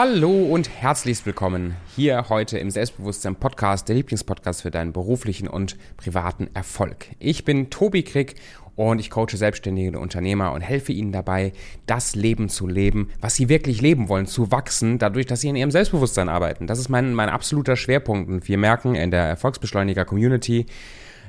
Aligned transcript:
Hallo 0.00 0.30
und 0.30 0.70
herzlich 0.70 1.26
willkommen 1.26 1.74
hier 1.96 2.28
heute 2.28 2.56
im 2.56 2.70
Selbstbewusstsein 2.70 3.34
Podcast, 3.34 3.88
der 3.88 3.96
Lieblingspodcast 3.96 4.62
für 4.62 4.70
deinen 4.70 4.92
beruflichen 4.92 5.48
und 5.48 5.76
privaten 5.96 6.48
Erfolg. 6.54 7.06
Ich 7.18 7.44
bin 7.44 7.68
Tobi 7.68 8.04
Krick 8.04 8.36
und 8.76 9.00
ich 9.00 9.10
coache 9.10 9.36
selbstständige 9.36 9.98
Unternehmer 9.98 10.52
und 10.52 10.60
helfe 10.60 10.92
ihnen 10.92 11.10
dabei, 11.10 11.52
das 11.86 12.14
Leben 12.14 12.48
zu 12.48 12.68
leben, 12.68 13.10
was 13.20 13.34
sie 13.34 13.48
wirklich 13.48 13.80
leben 13.80 14.08
wollen, 14.08 14.26
zu 14.26 14.52
wachsen, 14.52 15.00
dadurch, 15.00 15.26
dass 15.26 15.40
sie 15.40 15.48
in 15.48 15.56
ihrem 15.56 15.72
Selbstbewusstsein 15.72 16.28
arbeiten. 16.28 16.68
Das 16.68 16.78
ist 16.78 16.88
mein, 16.88 17.12
mein 17.12 17.28
absoluter 17.28 17.74
Schwerpunkt 17.74 18.30
und 18.30 18.46
wir 18.46 18.56
merken 18.56 18.94
in 18.94 19.10
der 19.10 19.24
Erfolgsbeschleuniger 19.24 20.04
Community, 20.04 20.66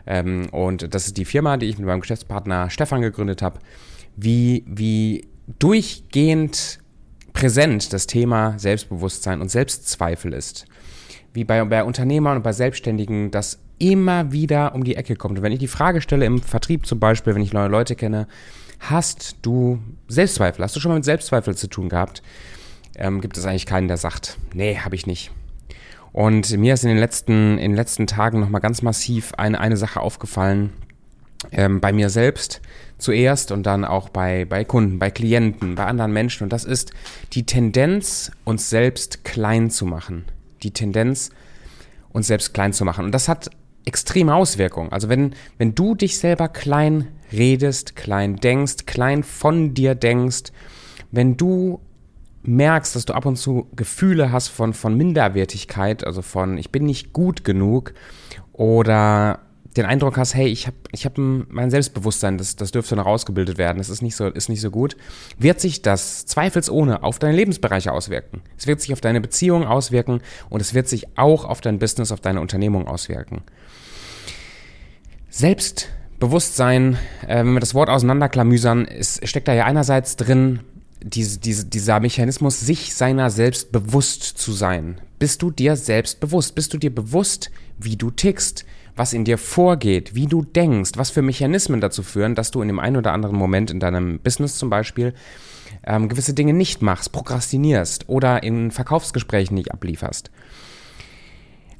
ähm, 0.05 0.47
und 0.51 0.93
das 0.93 1.07
ist 1.07 1.17
die 1.17 1.25
Firma, 1.25 1.57
die 1.57 1.65
ich 1.65 1.79
mit 1.79 1.87
meinem 1.87 2.01
Geschäftspartner 2.01 2.69
Stefan 2.69 3.01
gegründet 3.01 3.41
habe, 3.41 3.61
wie, 4.15 4.63
wie 4.67 5.27
durchgehend 5.57 6.81
präsent 7.39 7.93
das 7.93 8.05
Thema 8.05 8.59
Selbstbewusstsein 8.59 9.39
und 9.39 9.49
Selbstzweifel 9.49 10.33
ist. 10.33 10.65
Wie 11.33 11.45
bei, 11.45 11.63
bei 11.63 11.85
Unternehmern 11.85 12.35
und 12.35 12.43
bei 12.43 12.51
Selbstständigen 12.51 13.31
das 13.31 13.59
immer 13.77 14.33
wieder 14.33 14.75
um 14.75 14.83
die 14.83 14.97
Ecke 14.97 15.15
kommt. 15.15 15.37
Und 15.37 15.43
wenn 15.43 15.53
ich 15.53 15.59
die 15.59 15.69
Frage 15.69 16.01
stelle 16.01 16.25
im 16.25 16.41
Vertrieb 16.41 16.85
zum 16.85 16.99
Beispiel, 16.99 17.33
wenn 17.33 17.41
ich 17.41 17.53
neue 17.53 17.69
Leute 17.69 17.95
kenne, 17.95 18.27
hast 18.81 19.37
du 19.41 19.79
Selbstzweifel? 20.09 20.65
Hast 20.65 20.75
du 20.75 20.81
schon 20.81 20.89
mal 20.89 20.95
mit 20.95 21.05
Selbstzweifel 21.05 21.55
zu 21.55 21.67
tun 21.67 21.87
gehabt? 21.87 22.21
Ähm, 22.97 23.21
gibt 23.21 23.37
es 23.37 23.45
eigentlich 23.45 23.65
keinen, 23.65 23.87
der 23.87 23.95
sagt, 23.95 24.37
nee, 24.53 24.75
habe 24.77 24.95
ich 24.95 25.07
nicht. 25.07 25.31
Und 26.11 26.57
mir 26.57 26.73
ist 26.73 26.83
in 26.83 26.89
den 26.89 26.97
letzten, 26.97 27.57
in 27.57 27.71
den 27.71 27.77
letzten 27.77 28.05
Tagen 28.05 28.41
nochmal 28.41 28.59
ganz 28.59 28.81
massiv 28.81 29.33
eine, 29.35 29.61
eine 29.61 29.77
Sache 29.77 30.01
aufgefallen, 30.01 30.73
ähm, 31.51 31.79
bei 31.79 31.91
mir 31.91 32.09
selbst 32.09 32.61
zuerst 32.97 33.51
und 33.51 33.63
dann 33.63 33.85
auch 33.85 34.09
bei, 34.09 34.45
bei 34.45 34.65
Kunden, 34.65 34.99
bei 34.99 35.09
Klienten, 35.09 35.75
bei 35.75 35.85
anderen 35.85 36.11
Menschen. 36.11 36.43
Und 36.43 36.53
das 36.53 36.65
ist 36.65 36.91
die 37.33 37.45
Tendenz, 37.45 38.31
uns 38.43 38.69
selbst 38.69 39.23
klein 39.23 39.69
zu 39.69 39.85
machen. 39.85 40.25
Die 40.63 40.71
Tendenz, 40.71 41.31
uns 42.11 42.27
selbst 42.27 42.53
klein 42.53 42.73
zu 42.73 42.83
machen. 42.83 43.05
Und 43.05 43.11
das 43.13 43.29
hat 43.29 43.49
extreme 43.85 44.35
Auswirkungen. 44.35 44.91
Also 44.91 45.09
wenn, 45.09 45.33
wenn 45.57 45.73
du 45.75 45.95
dich 45.95 46.19
selber 46.19 46.49
klein 46.49 47.07
redest, 47.31 47.95
klein 47.95 48.35
denkst, 48.35 48.85
klein 48.85 49.23
von 49.23 49.73
dir 49.73 49.95
denkst, 49.95 50.51
wenn 51.11 51.37
du 51.37 51.79
merkst, 52.43 52.95
dass 52.95 53.05
du 53.05 53.13
ab 53.13 53.25
und 53.25 53.37
zu 53.37 53.67
Gefühle 53.75 54.31
hast 54.31 54.49
von, 54.49 54.73
von 54.73 54.95
Minderwertigkeit, 54.95 56.05
also 56.05 56.21
von 56.21 56.57
ich 56.57 56.71
bin 56.71 56.85
nicht 56.85 57.13
gut 57.13 57.43
genug 57.43 57.93
oder 58.53 59.39
den 59.77 59.85
Eindruck 59.85 60.17
hast, 60.17 60.33
hey, 60.33 60.47
ich 60.47 60.67
habe 60.67 60.77
ich 60.91 61.05
hab 61.05 61.17
mein 61.17 61.69
Selbstbewusstsein, 61.69 62.37
das, 62.37 62.55
das 62.55 62.71
dürfte 62.71 62.95
noch 62.95 63.05
ausgebildet 63.05 63.57
werden, 63.57 63.77
das 63.77 63.89
ist 63.89 64.01
nicht, 64.01 64.15
so, 64.15 64.27
ist 64.27 64.49
nicht 64.49 64.61
so 64.61 64.71
gut, 64.71 64.97
wird 65.37 65.59
sich 65.59 65.81
das 65.81 66.25
zweifelsohne 66.25 67.03
auf 67.03 67.19
deine 67.19 67.35
Lebensbereiche 67.35 67.91
auswirken. 67.91 68.41
Es 68.57 68.65
wird 68.65 68.81
sich 68.81 68.93
auf 68.93 69.01
deine 69.01 69.21
Beziehungen 69.21 69.67
auswirken 69.67 70.21
und 70.49 70.61
es 70.61 70.73
wird 70.73 70.87
sich 70.87 71.17
auch 71.17 71.45
auf 71.45 71.61
dein 71.61 71.77
Business, 71.77 72.11
auf 72.11 72.19
deine 72.19 72.41
Unternehmung 72.41 72.87
auswirken. 72.87 73.43
Selbstbewusstsein, 75.29 76.97
äh, 77.27 77.37
wenn 77.37 77.53
wir 77.53 77.59
das 77.59 77.75
Wort 77.75 77.89
auseinanderklamüsern, 77.89 78.85
ist, 78.85 79.27
steckt 79.27 79.47
da 79.47 79.53
ja 79.53 79.65
einerseits 79.65 80.15
drin, 80.15 80.61
diese, 81.01 81.39
diese, 81.39 81.65
dieser 81.65 81.99
Mechanismus, 81.99 82.59
sich 82.59 82.95
seiner 82.95 83.29
selbst 83.29 83.71
bewusst 83.71 84.23
zu 84.23 84.51
sein. 84.51 84.99
Bist 85.19 85.41
du 85.41 85.51
dir 85.51 85.75
selbst 85.75 86.19
bewusst? 86.19 86.55
Bist 86.55 86.73
du 86.73 86.77
dir 86.77 86.93
bewusst, 86.93 87.51
wie 87.77 87.95
du 87.95 88.11
tickst? 88.11 88.65
Was 88.99 89.13
in 89.13 89.23
dir 89.23 89.37
vorgeht, 89.37 90.13
wie 90.13 90.27
du 90.27 90.43
denkst, 90.43 90.91
was 90.95 91.09
für 91.09 91.21
Mechanismen 91.21 91.79
dazu 91.79 92.03
führen, 92.03 92.35
dass 92.35 92.51
du 92.51 92.61
in 92.61 92.67
dem 92.67 92.79
einen 92.79 92.97
oder 92.97 93.13
anderen 93.13 93.37
Moment 93.37 93.71
in 93.71 93.79
deinem 93.79 94.19
Business 94.19 94.57
zum 94.57 94.69
Beispiel 94.69 95.13
ähm, 95.85 96.09
gewisse 96.09 96.33
Dinge 96.33 96.53
nicht 96.53 96.81
machst, 96.81 97.13
prokrastinierst 97.13 98.09
oder 98.09 98.43
in 98.43 98.71
Verkaufsgesprächen 98.71 99.55
nicht 99.55 99.71
ablieferst. 99.71 100.29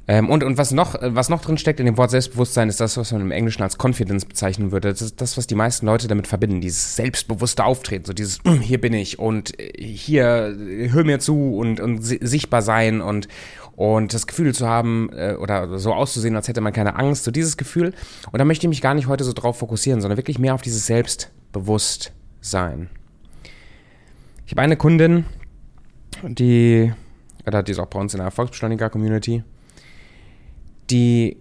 Ähm, 0.08 0.30
und, 0.30 0.42
und 0.42 0.56
was 0.56 0.72
noch, 0.72 0.96
was 1.00 1.28
noch 1.28 1.42
drin 1.42 1.58
steckt 1.58 1.78
in 1.78 1.86
dem 1.86 1.98
Wort 1.98 2.10
Selbstbewusstsein, 2.10 2.68
ist 2.68 2.80
das, 2.80 2.96
was 2.96 3.12
man 3.12 3.20
im 3.20 3.30
Englischen 3.30 3.62
als 3.62 3.76
Confidence 3.78 4.24
bezeichnen 4.24 4.72
würde. 4.72 4.88
Das 4.88 5.02
ist 5.02 5.20
das, 5.20 5.36
was 5.36 5.46
die 5.46 5.54
meisten 5.54 5.86
Leute 5.86 6.08
damit 6.08 6.26
verbinden, 6.26 6.60
dieses 6.60 6.96
selbstbewusste 6.96 7.64
Auftreten, 7.64 8.06
so 8.06 8.12
dieses, 8.12 8.40
hm, 8.44 8.60
hier 8.60 8.80
bin 8.80 8.94
ich 8.94 9.18
und 9.18 9.52
hier, 9.78 10.56
hör 10.90 11.04
mir 11.04 11.20
zu 11.20 11.54
und, 11.54 11.80
und 11.80 12.02
sichtbar 12.02 12.62
sein 12.62 13.02
und, 13.02 13.28
und 13.76 14.14
das 14.14 14.26
Gefühl 14.26 14.54
zu 14.54 14.68
haben 14.68 15.10
äh, 15.12 15.36
oder 15.38 15.78
so 15.78 15.94
auszusehen, 15.94 16.34
als 16.36 16.48
hätte 16.48 16.60
man 16.60 16.72
keine 16.72 16.96
Angst, 16.96 17.24
so 17.24 17.30
dieses 17.30 17.56
Gefühl. 17.56 17.94
Und 18.30 18.38
da 18.38 18.44
möchte 18.44 18.66
ich 18.66 18.68
mich 18.68 18.82
gar 18.82 18.94
nicht 18.94 19.08
heute 19.08 19.24
so 19.24 19.32
drauf 19.32 19.58
fokussieren, 19.58 20.00
sondern 20.00 20.18
wirklich 20.18 20.38
mehr 20.38 20.54
auf 20.54 20.62
dieses 20.62 20.86
Selbstbewusstsein. 20.86 22.90
Ich 24.46 24.52
habe 24.52 24.62
eine 24.62 24.76
Kundin, 24.76 25.24
die, 26.22 26.92
oder 27.46 27.62
die 27.62 27.72
ist 27.72 27.78
auch 27.78 27.86
bei 27.86 28.00
uns 28.00 28.14
in 28.14 28.18
der 28.18 28.26
Erfolgsbeschleuniger-Community, 28.26 29.44
die 30.90 31.36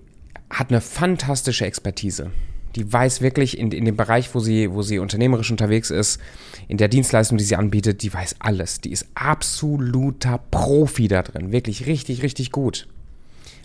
hat 0.49 0.69
eine 0.69 0.81
fantastische 0.81 1.65
Expertise 1.65 2.31
die 2.75 2.91
weiß 2.91 3.21
wirklich 3.21 3.57
in, 3.57 3.71
in 3.71 3.85
dem 3.85 3.97
Bereich, 3.97 4.33
wo 4.35 4.39
sie, 4.39 4.71
wo 4.71 4.81
sie 4.81 4.99
unternehmerisch 4.99 5.51
unterwegs 5.51 5.89
ist, 5.89 6.19
in 6.67 6.77
der 6.77 6.87
Dienstleistung, 6.87 7.37
die 7.37 7.43
sie 7.43 7.55
anbietet, 7.55 8.03
die 8.03 8.13
weiß 8.13 8.35
alles. 8.39 8.81
Die 8.81 8.91
ist 8.91 9.07
absoluter 9.15 10.39
Profi 10.51 11.07
da 11.07 11.23
drin. 11.23 11.51
Wirklich 11.51 11.87
richtig, 11.87 12.21
richtig 12.21 12.51
gut. 12.51 12.87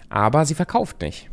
Aber 0.09 0.45
sie 0.47 0.55
verkauft 0.55 1.01
nicht. 1.01 1.31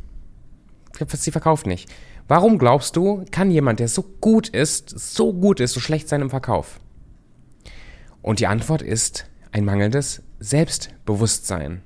Sie 1.08 1.32
verkauft 1.32 1.66
nicht. 1.66 1.90
Warum 2.28 2.58
glaubst 2.58 2.96
du, 2.96 3.26
kann 3.32 3.52
jemand, 3.52 3.80
der 3.80 3.88
so 3.88 4.04
gut 4.22 4.50
ist, 4.50 4.90
so 4.90 5.34
gut 5.34 5.60
ist, 5.60 5.74
so 5.74 5.80
schlecht 5.80 6.08
sein 6.08 6.22
im 6.22 6.30
Verkauf? 6.30 6.80
Und 8.22 8.40
die 8.40 8.48
Antwort 8.48 8.82
ist 8.82 9.26
ein 9.52 9.66
mangelndes 9.66 10.22
Selbstbewusstsein. 10.40 11.82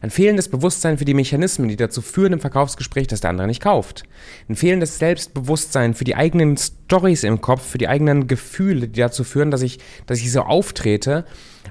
Ein 0.00 0.10
fehlendes 0.10 0.48
Bewusstsein 0.48 0.98
für 0.98 1.04
die 1.04 1.14
Mechanismen, 1.14 1.68
die 1.68 1.76
dazu 1.76 2.02
führen 2.02 2.34
im 2.34 2.40
Verkaufsgespräch, 2.40 3.08
dass 3.08 3.20
der 3.20 3.30
andere 3.30 3.46
nicht 3.46 3.62
kauft. 3.62 4.04
Ein 4.48 4.54
fehlendes 4.54 4.98
Selbstbewusstsein 4.98 5.94
für 5.94 6.04
die 6.04 6.14
eigenen 6.14 6.56
Stories 6.56 7.24
im 7.24 7.40
Kopf, 7.40 7.62
für 7.66 7.78
die 7.78 7.88
eigenen 7.88 8.26
Gefühle, 8.28 8.88
die 8.88 9.00
dazu 9.00 9.24
führen, 9.24 9.50
dass 9.50 9.62
ich, 9.62 9.78
dass 10.06 10.20
ich 10.20 10.30
so 10.30 10.42
auftrete, 10.42 11.24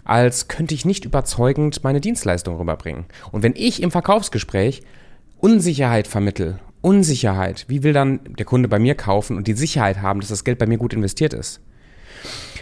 als 0.04 0.48
könnte 0.48 0.74
ich 0.74 0.86
nicht 0.86 1.06
überzeugend 1.06 1.84
meine 1.84 2.02
Dienstleistung 2.02 2.58
rüberbringen. 2.58 3.06
Und 3.32 3.44
wenn 3.44 3.54
ich 3.56 3.82
im 3.82 3.92
Verkaufsgespräch 3.92 4.82
Unsicherheit 5.38 6.08
vermittel, 6.08 6.60
Unsicherheit, 6.82 7.66
wie 7.68 7.84
will 7.84 7.94
dann 7.94 8.20
der 8.38 8.46
Kunde 8.46 8.68
bei 8.68 8.80
mir 8.80 8.96
kaufen 8.96 9.38
und 9.38 9.48
die 9.48 9.54
Sicherheit 9.54 10.02
haben, 10.02 10.20
dass 10.20 10.30
das 10.30 10.44
Geld 10.44 10.60
bei 10.60 10.68
mir 10.68 10.78
gut 10.78 10.94
investiert 10.94 11.34
ist? 11.34 11.62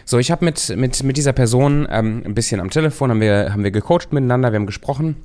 So, 0.06 0.20
ich 0.20 0.30
habe 0.30 0.46
mit, 0.46 0.76
mit, 0.78 1.02
mit 1.02 1.18
dieser 1.18 1.34
Person 1.34 1.88
ähm, 1.90 2.22
ein 2.26 2.36
bisschen 2.36 2.60
am 2.60 2.70
Telefon, 2.70 3.10
haben 3.10 3.22
wir, 3.22 3.52
haben 3.52 3.64
wir 3.64 3.72
gecoacht 3.72 4.14
miteinander, 4.14 4.52
wir 4.52 4.60
haben 4.60 4.68
gesprochen 4.68 5.16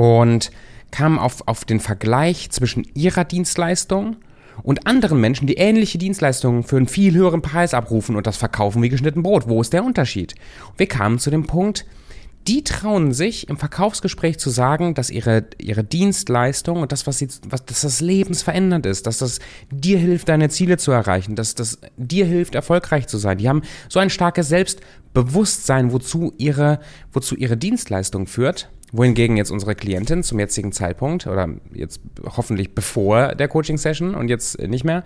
und 0.00 0.50
kam 0.90 1.18
auf, 1.18 1.46
auf 1.46 1.66
den 1.66 1.78
Vergleich 1.78 2.48
zwischen 2.50 2.86
ihrer 2.94 3.24
Dienstleistung 3.24 4.16
und 4.62 4.86
anderen 4.86 5.20
Menschen, 5.20 5.46
die 5.46 5.58
ähnliche 5.58 5.98
Dienstleistungen 5.98 6.62
für 6.62 6.78
einen 6.78 6.88
viel 6.88 7.12
höheren 7.12 7.42
Preis 7.42 7.74
abrufen 7.74 8.16
und 8.16 8.26
das 8.26 8.38
verkaufen 8.38 8.82
wie 8.82 8.88
geschnitten 8.88 9.22
Brot. 9.22 9.46
Wo 9.46 9.60
ist 9.60 9.74
der 9.74 9.84
Unterschied? 9.84 10.36
Wir 10.78 10.86
kamen 10.86 11.18
zu 11.18 11.30
dem 11.30 11.46
Punkt, 11.46 11.84
die 12.48 12.64
trauen 12.64 13.12
sich 13.12 13.50
im 13.50 13.58
Verkaufsgespräch 13.58 14.38
zu 14.38 14.48
sagen, 14.48 14.94
dass 14.94 15.10
ihre, 15.10 15.44
ihre 15.58 15.84
Dienstleistung 15.84 16.80
und 16.80 16.92
das, 16.92 17.06
was 17.06 17.18
sie, 17.18 17.28
was, 17.50 17.66
dass 17.66 17.82
das 17.82 18.00
lebensverändernd 18.00 18.86
ist, 18.86 19.06
dass 19.06 19.18
das 19.18 19.38
dir 19.70 19.98
hilft, 19.98 20.30
deine 20.30 20.48
Ziele 20.48 20.78
zu 20.78 20.92
erreichen, 20.92 21.36
dass 21.36 21.54
das 21.54 21.78
dir 21.98 22.24
hilft, 22.24 22.54
erfolgreich 22.54 23.06
zu 23.06 23.18
sein. 23.18 23.36
Die 23.36 23.50
haben 23.50 23.60
so 23.90 24.00
ein 24.00 24.08
starkes 24.08 24.48
Selbstbewusstsein, 24.48 25.92
wozu 25.92 26.32
ihre, 26.38 26.80
wozu 27.12 27.36
ihre 27.36 27.58
Dienstleistung 27.58 28.26
führt, 28.26 28.70
wohingegen 28.92 29.36
jetzt 29.36 29.50
unsere 29.50 29.74
Klientin 29.74 30.22
zum 30.22 30.38
jetzigen 30.38 30.72
Zeitpunkt 30.72 31.26
oder 31.26 31.48
jetzt 31.72 32.00
hoffentlich 32.24 32.74
bevor 32.74 33.34
der 33.34 33.48
Coaching-Session 33.48 34.14
und 34.14 34.28
jetzt 34.28 34.60
nicht 34.60 34.84
mehr, 34.84 35.04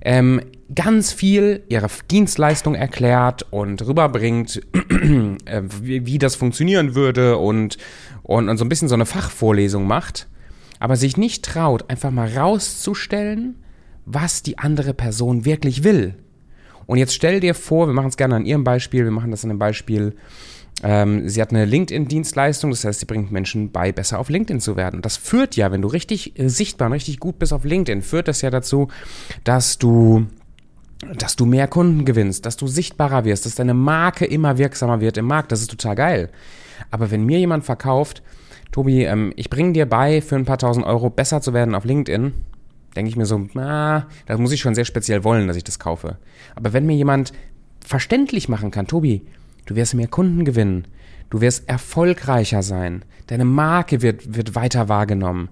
ähm, 0.00 0.40
ganz 0.74 1.12
viel 1.12 1.62
ihre 1.68 1.88
Dienstleistung 2.10 2.74
erklärt 2.74 3.46
und 3.50 3.86
rüberbringt, 3.86 4.62
äh, 5.44 5.62
wie, 5.82 6.06
wie, 6.06 6.18
das 6.18 6.36
funktionieren 6.36 6.94
würde 6.94 7.36
und, 7.36 7.76
und, 8.22 8.48
und 8.48 8.56
so 8.56 8.64
ein 8.64 8.68
bisschen 8.68 8.88
so 8.88 8.94
eine 8.94 9.06
Fachvorlesung 9.06 9.86
macht, 9.86 10.26
aber 10.78 10.96
sich 10.96 11.16
nicht 11.16 11.44
traut, 11.44 11.90
einfach 11.90 12.10
mal 12.10 12.28
rauszustellen, 12.28 13.56
was 14.06 14.42
die 14.42 14.58
andere 14.58 14.94
Person 14.94 15.44
wirklich 15.44 15.84
will. 15.84 16.14
Und 16.86 16.98
jetzt 16.98 17.14
stell 17.14 17.40
dir 17.40 17.54
vor, 17.54 17.86
wir 17.86 17.94
machen 17.94 18.08
es 18.08 18.16
gerne 18.16 18.36
an 18.36 18.44
ihrem 18.44 18.64
Beispiel, 18.64 19.04
wir 19.04 19.10
machen 19.10 19.30
das 19.30 19.44
an 19.44 19.50
einem 19.50 19.58
Beispiel, 19.58 20.14
ähm, 20.82 21.28
sie 21.28 21.40
hat 21.40 21.50
eine 21.50 21.64
LinkedIn-Dienstleistung, 21.64 22.70
das 22.70 22.84
heißt, 22.84 23.00
sie 23.00 23.06
bringt 23.06 23.30
Menschen 23.30 23.70
bei, 23.70 23.92
besser 23.92 24.18
auf 24.18 24.28
LinkedIn 24.28 24.60
zu 24.60 24.76
werden. 24.76 25.02
das 25.02 25.16
führt 25.16 25.56
ja, 25.56 25.70
wenn 25.72 25.82
du 25.82 25.88
richtig 25.88 26.38
äh, 26.38 26.48
sichtbar 26.48 26.86
und 26.86 26.92
richtig 26.92 27.20
gut 27.20 27.38
bist 27.38 27.52
auf 27.52 27.64
LinkedIn, 27.64 28.02
führt 28.02 28.28
das 28.28 28.42
ja 28.42 28.50
dazu, 28.50 28.88
dass 29.44 29.78
du 29.78 30.26
dass 31.18 31.36
du 31.36 31.44
mehr 31.44 31.68
Kunden 31.68 32.04
gewinnst, 32.04 32.46
dass 32.46 32.56
du 32.56 32.66
sichtbarer 32.66 33.24
wirst, 33.24 33.44
dass 33.44 33.56
deine 33.56 33.74
Marke 33.74 34.24
immer 34.24 34.56
wirksamer 34.56 35.00
wird 35.00 35.18
im 35.18 35.26
Markt. 35.26 35.52
Das 35.52 35.60
ist 35.60 35.70
total 35.70 35.96
geil. 35.96 36.30
Aber 36.90 37.10
wenn 37.10 37.24
mir 37.24 37.38
jemand 37.38 37.64
verkauft, 37.64 38.22
Tobi, 38.72 39.04
ähm, 39.04 39.32
ich 39.36 39.50
bringe 39.50 39.72
dir 39.72 39.86
bei, 39.86 40.22
für 40.22 40.36
ein 40.36 40.44
paar 40.44 40.58
tausend 40.58 40.86
Euro 40.86 41.10
besser 41.10 41.40
zu 41.40 41.52
werden 41.52 41.74
auf 41.74 41.84
LinkedIn, 41.84 42.32
denke 42.96 43.08
ich 43.08 43.16
mir 43.16 43.26
so, 43.26 43.46
na, 43.54 44.06
das 44.26 44.38
muss 44.38 44.52
ich 44.52 44.60
schon 44.60 44.74
sehr 44.74 44.84
speziell 44.84 45.24
wollen, 45.24 45.46
dass 45.46 45.56
ich 45.56 45.64
das 45.64 45.78
kaufe. 45.78 46.18
Aber 46.54 46.72
wenn 46.72 46.86
mir 46.86 46.96
jemand 46.96 47.32
verständlich 47.84 48.48
machen 48.48 48.70
kann, 48.70 48.86
Tobi, 48.86 49.22
Du 49.66 49.76
wirst 49.76 49.94
mehr 49.94 50.08
Kunden 50.08 50.44
gewinnen. 50.44 50.86
Du 51.30 51.40
wirst 51.40 51.68
erfolgreicher 51.68 52.62
sein. 52.62 53.04
Deine 53.26 53.44
Marke 53.44 54.02
wird, 54.02 54.34
wird 54.34 54.54
weiter 54.54 54.88
wahrgenommen. 54.88 55.48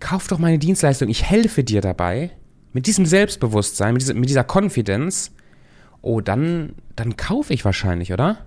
Kauf 0.00 0.26
doch 0.26 0.38
meine 0.38 0.58
Dienstleistung. 0.58 1.08
Ich 1.08 1.24
helfe 1.24 1.62
dir 1.64 1.80
dabei. 1.80 2.30
Mit 2.72 2.86
diesem 2.86 3.06
Selbstbewusstsein, 3.06 3.92
mit 3.92 4.02
dieser, 4.02 4.14
mit 4.14 4.28
dieser 4.28 4.44
Confidence. 4.44 5.30
Oh, 6.00 6.20
dann, 6.20 6.74
dann 6.96 7.16
kaufe 7.16 7.52
ich 7.54 7.64
wahrscheinlich, 7.64 8.12
oder? 8.12 8.38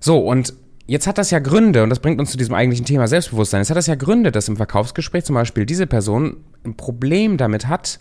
So, 0.00 0.18
und 0.18 0.54
jetzt 0.86 1.06
hat 1.06 1.18
das 1.18 1.30
ja 1.30 1.38
Gründe, 1.38 1.82
und 1.82 1.90
das 1.90 2.00
bringt 2.00 2.18
uns 2.20 2.30
zu 2.30 2.38
diesem 2.38 2.54
eigentlichen 2.54 2.86
Thema 2.86 3.06
Selbstbewusstsein. 3.06 3.60
Jetzt 3.60 3.70
hat 3.70 3.76
das 3.76 3.88
ja 3.88 3.96
Gründe, 3.96 4.32
dass 4.32 4.48
im 4.48 4.56
Verkaufsgespräch 4.56 5.24
zum 5.24 5.34
Beispiel 5.34 5.66
diese 5.66 5.86
Person 5.86 6.38
ein 6.64 6.76
Problem 6.76 7.36
damit 7.36 7.66
hat, 7.66 8.00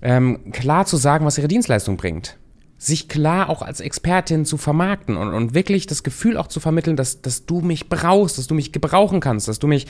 ähm, 0.00 0.50
klar 0.50 0.84
zu 0.86 0.96
sagen, 0.96 1.24
was 1.24 1.38
ihre 1.38 1.48
Dienstleistung 1.48 1.96
bringt. 1.96 2.36
Sich 2.82 3.06
klar 3.08 3.48
auch 3.48 3.62
als 3.62 3.78
Expertin 3.78 4.44
zu 4.44 4.56
vermarkten 4.56 5.16
und, 5.16 5.32
und 5.32 5.54
wirklich 5.54 5.86
das 5.86 6.02
Gefühl 6.02 6.36
auch 6.36 6.48
zu 6.48 6.58
vermitteln, 6.58 6.96
dass, 6.96 7.22
dass 7.22 7.46
du 7.46 7.60
mich 7.60 7.88
brauchst, 7.88 8.38
dass 8.38 8.48
du 8.48 8.54
mich 8.54 8.72
gebrauchen 8.72 9.20
kannst, 9.20 9.46
dass 9.46 9.60
du 9.60 9.68
mich, 9.68 9.86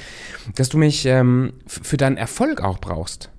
dass 0.56 0.68
du 0.68 0.76
mich 0.76 1.06
ähm, 1.06 1.54
für 1.66 1.96
deinen 1.96 2.18
Erfolg 2.18 2.60
auch 2.60 2.78
brauchst. 2.80 3.30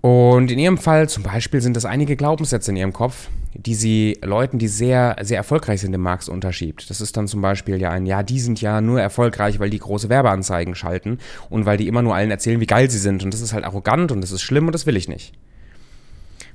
Und 0.00 0.52
in 0.52 0.60
ihrem 0.60 0.78
Fall 0.78 1.08
zum 1.08 1.24
Beispiel 1.24 1.60
sind 1.60 1.76
das 1.76 1.84
einige 1.84 2.14
Glaubenssätze 2.14 2.70
in 2.70 2.76
ihrem 2.76 2.92
Kopf, 2.92 3.28
die 3.54 3.74
sie 3.74 4.16
Leuten, 4.22 4.60
die 4.60 4.68
sehr, 4.68 5.16
sehr 5.22 5.38
erfolgreich 5.38 5.80
sind 5.80 5.92
im 5.92 6.00
Marktunterschied. 6.02 6.88
Das 6.88 7.00
ist 7.00 7.16
dann 7.16 7.26
zum 7.26 7.40
Beispiel 7.40 7.80
ja 7.80 7.90
ein, 7.90 8.06
ja, 8.06 8.22
die 8.22 8.38
sind 8.38 8.60
ja 8.60 8.80
nur 8.80 9.00
erfolgreich, 9.00 9.58
weil 9.58 9.70
die 9.70 9.80
große 9.80 10.08
Werbeanzeigen 10.08 10.76
schalten 10.76 11.18
und 11.50 11.66
weil 11.66 11.76
die 11.76 11.88
immer 11.88 12.02
nur 12.02 12.14
allen 12.14 12.30
erzählen, 12.30 12.60
wie 12.60 12.66
geil 12.66 12.88
sie 12.88 12.98
sind. 12.98 13.24
Und 13.24 13.34
das 13.34 13.40
ist 13.40 13.52
halt 13.52 13.64
arrogant 13.64 14.12
und 14.12 14.20
das 14.20 14.30
ist 14.30 14.42
schlimm 14.42 14.66
und 14.66 14.72
das 14.72 14.86
will 14.86 14.96
ich 14.96 15.08
nicht. 15.08 15.34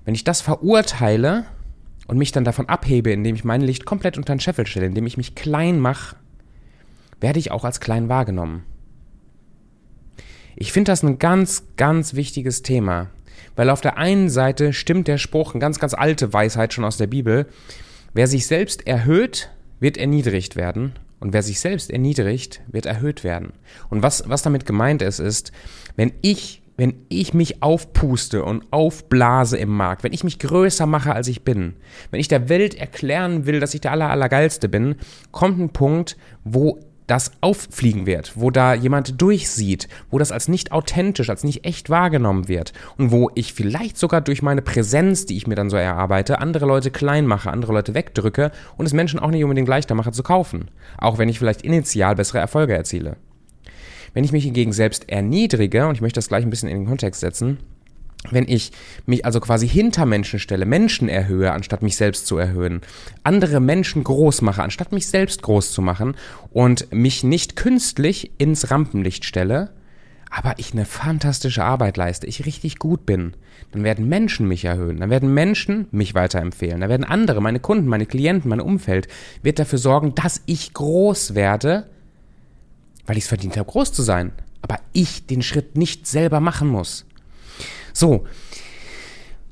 Wenn 0.05 0.15
ich 0.15 0.23
das 0.23 0.41
verurteile 0.41 1.45
und 2.07 2.17
mich 2.17 2.31
dann 2.31 2.43
davon 2.43 2.67
abhebe, 2.67 3.11
indem 3.11 3.35
ich 3.35 3.43
mein 3.43 3.61
Licht 3.61 3.85
komplett 3.85 4.17
unter 4.17 4.35
den 4.35 4.39
Scheffel 4.39 4.67
stelle, 4.67 4.85
indem 4.85 5.07
ich 5.07 5.17
mich 5.17 5.35
klein 5.35 5.79
mache, 5.79 6.15
werde 7.21 7.39
ich 7.39 7.51
auch 7.51 7.63
als 7.63 7.79
klein 7.79 8.09
wahrgenommen. 8.09 8.63
Ich 10.55 10.71
finde 10.71 10.91
das 10.91 11.03
ein 11.03 11.19
ganz, 11.19 11.63
ganz 11.77 12.13
wichtiges 12.13 12.61
Thema. 12.61 13.09
Weil 13.55 13.69
auf 13.69 13.81
der 13.81 13.97
einen 13.97 14.29
Seite 14.29 14.73
stimmt 14.73 15.07
der 15.07 15.17
Spruch, 15.17 15.53
eine 15.53 15.61
ganz, 15.61 15.79
ganz 15.79 15.93
alte 15.93 16.33
Weisheit 16.33 16.73
schon 16.73 16.85
aus 16.85 16.97
der 16.97 17.07
Bibel, 17.07 17.47
wer 18.13 18.27
sich 18.27 18.47
selbst 18.47 18.87
erhöht, 18.87 19.49
wird 19.79 19.97
erniedrigt 19.97 20.55
werden. 20.55 20.93
Und 21.19 21.33
wer 21.33 21.43
sich 21.43 21.59
selbst 21.59 21.89
erniedrigt, 21.89 22.61
wird 22.67 22.85
erhöht 22.85 23.23
werden. 23.23 23.53
Und 23.89 24.03
was, 24.03 24.27
was 24.27 24.41
damit 24.41 24.65
gemeint 24.65 25.01
ist, 25.01 25.19
ist, 25.19 25.51
wenn 25.95 26.11
ich, 26.21 26.61
wenn 26.83 27.05
ich 27.07 27.33
mich 27.33 27.63
aufpuste 27.63 28.43
und 28.43 28.65
aufblase 28.71 29.55
im 29.55 29.69
Markt, 29.69 30.03
wenn 30.03 30.11
ich 30.11 30.25
mich 30.25 30.37
größer 30.37 30.85
mache, 30.85 31.15
als 31.15 31.29
ich 31.29 31.45
bin, 31.45 31.75
wenn 32.11 32.19
ich 32.19 32.27
der 32.27 32.49
Welt 32.49 32.75
erklären 32.75 33.45
will, 33.45 33.61
dass 33.61 33.73
ich 33.73 33.79
der 33.79 33.93
aller, 33.93 34.09
allergeilste 34.09 34.67
bin, 34.67 34.95
kommt 35.31 35.59
ein 35.59 35.69
Punkt, 35.69 36.17
wo 36.43 36.81
das 37.07 37.31
auffliegen 37.39 38.05
wird, 38.05 38.33
wo 38.35 38.51
da 38.51 38.73
jemand 38.73 39.21
durchsieht, 39.21 39.87
wo 40.11 40.19
das 40.19 40.33
als 40.33 40.49
nicht 40.49 40.73
authentisch, 40.73 41.29
als 41.29 41.45
nicht 41.45 41.63
echt 41.63 41.89
wahrgenommen 41.89 42.49
wird 42.49 42.73
und 42.97 43.13
wo 43.13 43.31
ich 43.33 43.53
vielleicht 43.53 43.97
sogar 43.97 44.19
durch 44.19 44.41
meine 44.41 44.61
Präsenz, 44.61 45.25
die 45.25 45.37
ich 45.37 45.47
mir 45.47 45.55
dann 45.55 45.69
so 45.69 45.77
erarbeite, 45.77 46.39
andere 46.39 46.65
Leute 46.65 46.91
klein 46.91 47.25
mache, 47.25 47.49
andere 47.49 47.71
Leute 47.71 47.93
wegdrücke 47.93 48.51
und 48.75 48.87
es 48.87 48.93
Menschen 48.93 49.21
auch 49.21 49.31
nicht 49.31 49.43
unbedingt 49.45 49.69
leichter 49.69 49.95
mache 49.95 50.11
zu 50.11 50.21
kaufen, 50.21 50.69
auch 50.97 51.17
wenn 51.17 51.29
ich 51.29 51.39
vielleicht 51.39 51.61
initial 51.61 52.15
bessere 52.15 52.39
Erfolge 52.39 52.73
erziele. 52.73 53.15
Wenn 54.13 54.23
ich 54.23 54.31
mich 54.31 54.43
hingegen 54.43 54.73
selbst 54.73 55.09
erniedrige, 55.09 55.87
und 55.87 55.95
ich 55.95 56.01
möchte 56.01 56.17
das 56.17 56.27
gleich 56.27 56.43
ein 56.43 56.49
bisschen 56.49 56.69
in 56.69 56.79
den 56.79 56.87
Kontext 56.87 57.21
setzen, 57.21 57.57
wenn 58.31 58.47
ich 58.47 58.71
mich 59.05 59.25
also 59.25 59.39
quasi 59.39 59.67
hinter 59.67 60.05
Menschen 60.05 60.39
stelle, 60.39 60.65
Menschen 60.65 61.09
erhöhe, 61.09 61.51
anstatt 61.51 61.81
mich 61.81 61.97
selbst 61.97 62.25
zu 62.25 62.37
erhöhen, 62.37 62.81
andere 63.23 63.59
Menschen 63.59 64.03
groß 64.03 64.41
mache, 64.41 64.63
anstatt 64.63 64.91
mich 64.91 65.07
selbst 65.07 65.41
groß 65.41 65.71
zu 65.73 65.81
machen 65.81 66.15
und 66.51 66.91
mich 66.93 67.23
nicht 67.23 67.55
künstlich 67.55 68.31
ins 68.37 68.71
Rampenlicht 68.71 69.25
stelle, 69.25 69.71
aber 70.29 70.55
ich 70.57 70.73
eine 70.73 70.85
fantastische 70.85 71.63
Arbeit 71.63 71.97
leiste, 71.97 72.25
ich 72.25 72.45
richtig 72.45 72.79
gut 72.79 73.05
bin, 73.05 73.33
dann 73.71 73.83
werden 73.83 74.07
Menschen 74.07 74.47
mich 74.47 74.65
erhöhen, 74.65 74.97
dann 74.97 75.09
werden 75.09 75.33
Menschen 75.33 75.87
mich 75.91 76.15
weiterempfehlen, 76.15 76.81
dann 76.81 76.89
werden 76.89 77.03
andere, 77.03 77.41
meine 77.41 77.59
Kunden, 77.59 77.87
meine 77.87 78.05
Klienten, 78.05 78.49
mein 78.49 78.61
Umfeld, 78.61 79.07
wird 79.43 79.59
dafür 79.59 79.79
sorgen, 79.79 80.15
dass 80.15 80.41
ich 80.45 80.73
groß 80.73 81.35
werde, 81.35 81.87
weil 83.05 83.17
ich 83.17 83.23
es 83.23 83.29
verdient 83.29 83.57
habe, 83.57 83.69
groß 83.69 83.91
zu 83.93 84.01
sein, 84.01 84.31
aber 84.61 84.79
ich 84.93 85.25
den 85.25 85.41
Schritt 85.41 85.77
nicht 85.77 86.07
selber 86.07 86.39
machen 86.39 86.67
muss. 86.67 87.05
So. 87.93 88.25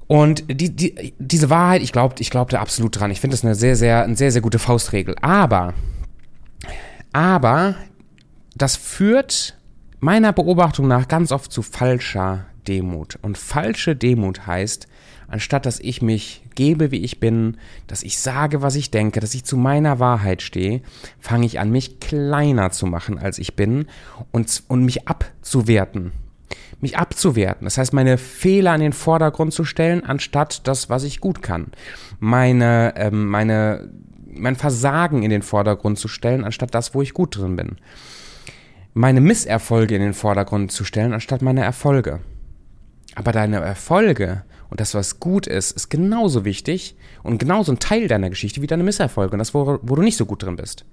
Und 0.07 0.43
die, 0.49 0.75
die, 0.75 1.13
diese 1.19 1.49
Wahrheit, 1.49 1.81
ich 1.81 1.91
glaube 1.91 2.15
ich 2.19 2.29
glaub 2.29 2.49
da 2.49 2.59
absolut 2.59 2.99
dran. 2.99 3.11
Ich 3.11 3.21
finde 3.21 3.35
das 3.35 3.45
eine 3.45 3.55
sehr, 3.55 3.75
sehr, 3.75 4.03
eine 4.03 4.15
sehr, 4.15 4.31
sehr 4.31 4.41
gute 4.41 4.59
Faustregel. 4.59 5.15
Aber, 5.21 5.73
aber, 7.13 7.75
das 8.55 8.75
führt 8.75 9.57
meiner 9.99 10.33
Beobachtung 10.33 10.87
nach 10.87 11.07
ganz 11.07 11.31
oft 11.31 11.51
zu 11.51 11.61
falscher 11.61 12.45
Demut. 12.67 13.17
Und 13.21 13.37
falsche 13.37 13.95
Demut 13.95 14.45
heißt, 14.45 14.87
anstatt 15.27 15.65
dass 15.65 15.79
ich 15.79 16.01
mich 16.01 16.40
gebe, 16.55 16.91
wie 16.91 17.03
ich 17.03 17.19
bin, 17.19 17.57
dass 17.87 18.03
ich 18.03 18.19
sage, 18.19 18.61
was 18.61 18.75
ich 18.75 18.91
denke, 18.91 19.19
dass 19.19 19.33
ich 19.33 19.43
zu 19.43 19.57
meiner 19.57 19.99
Wahrheit 19.99 20.41
stehe, 20.41 20.81
fange 21.19 21.45
ich 21.45 21.59
an, 21.59 21.71
mich 21.71 21.99
kleiner 21.99 22.71
zu 22.71 22.85
machen, 22.85 23.17
als 23.17 23.39
ich 23.39 23.55
bin 23.55 23.87
und, 24.31 24.63
und 24.67 24.85
mich 24.85 25.07
abzuwerten 25.07 26.11
mich 26.81 26.97
abzuwerten. 26.97 27.65
Das 27.65 27.77
heißt, 27.77 27.93
meine 27.93 28.17
Fehler 28.17 28.73
in 28.75 28.81
den 28.81 28.93
Vordergrund 28.93 29.53
zu 29.53 29.63
stellen, 29.63 30.03
anstatt 30.03 30.67
das, 30.67 30.89
was 30.89 31.03
ich 31.03 31.21
gut 31.21 31.41
kann. 31.41 31.67
Meine, 32.19 32.93
ähm, 32.97 33.27
meine, 33.27 33.89
mein 34.25 34.55
Versagen 34.55 35.23
in 35.23 35.29
den 35.29 35.43
Vordergrund 35.43 35.99
zu 35.99 36.07
stellen, 36.07 36.43
anstatt 36.43 36.73
das, 36.73 36.93
wo 36.93 37.01
ich 37.01 37.13
gut 37.13 37.37
drin 37.37 37.55
bin. 37.55 37.75
Meine 38.93 39.21
Misserfolge 39.21 39.95
in 39.95 40.01
den 40.01 40.13
Vordergrund 40.13 40.71
zu 40.71 40.83
stellen, 40.83 41.13
anstatt 41.13 41.41
meine 41.41 41.63
Erfolge. 41.63 42.19
Aber 43.15 43.31
deine 43.31 43.57
Erfolge 43.57 44.43
und 44.71 44.79
das, 44.79 44.95
was 44.95 45.19
gut 45.19 45.45
ist, 45.45 45.71
ist 45.73 45.89
genauso 45.89 46.43
wichtig 46.43 46.95
und 47.21 47.37
genauso 47.37 47.71
ein 47.71 47.79
Teil 47.79 48.07
deiner 48.07 48.31
Geschichte 48.31 48.63
wie 48.63 48.67
deine 48.67 48.83
Misserfolge 48.83 49.33
und 49.33 49.39
das, 49.39 49.53
wo, 49.53 49.77
wo 49.83 49.95
du 49.95 50.01
nicht 50.01 50.17
so 50.17 50.25
gut 50.25 50.41
drin 50.41 50.55
bist 50.55 50.85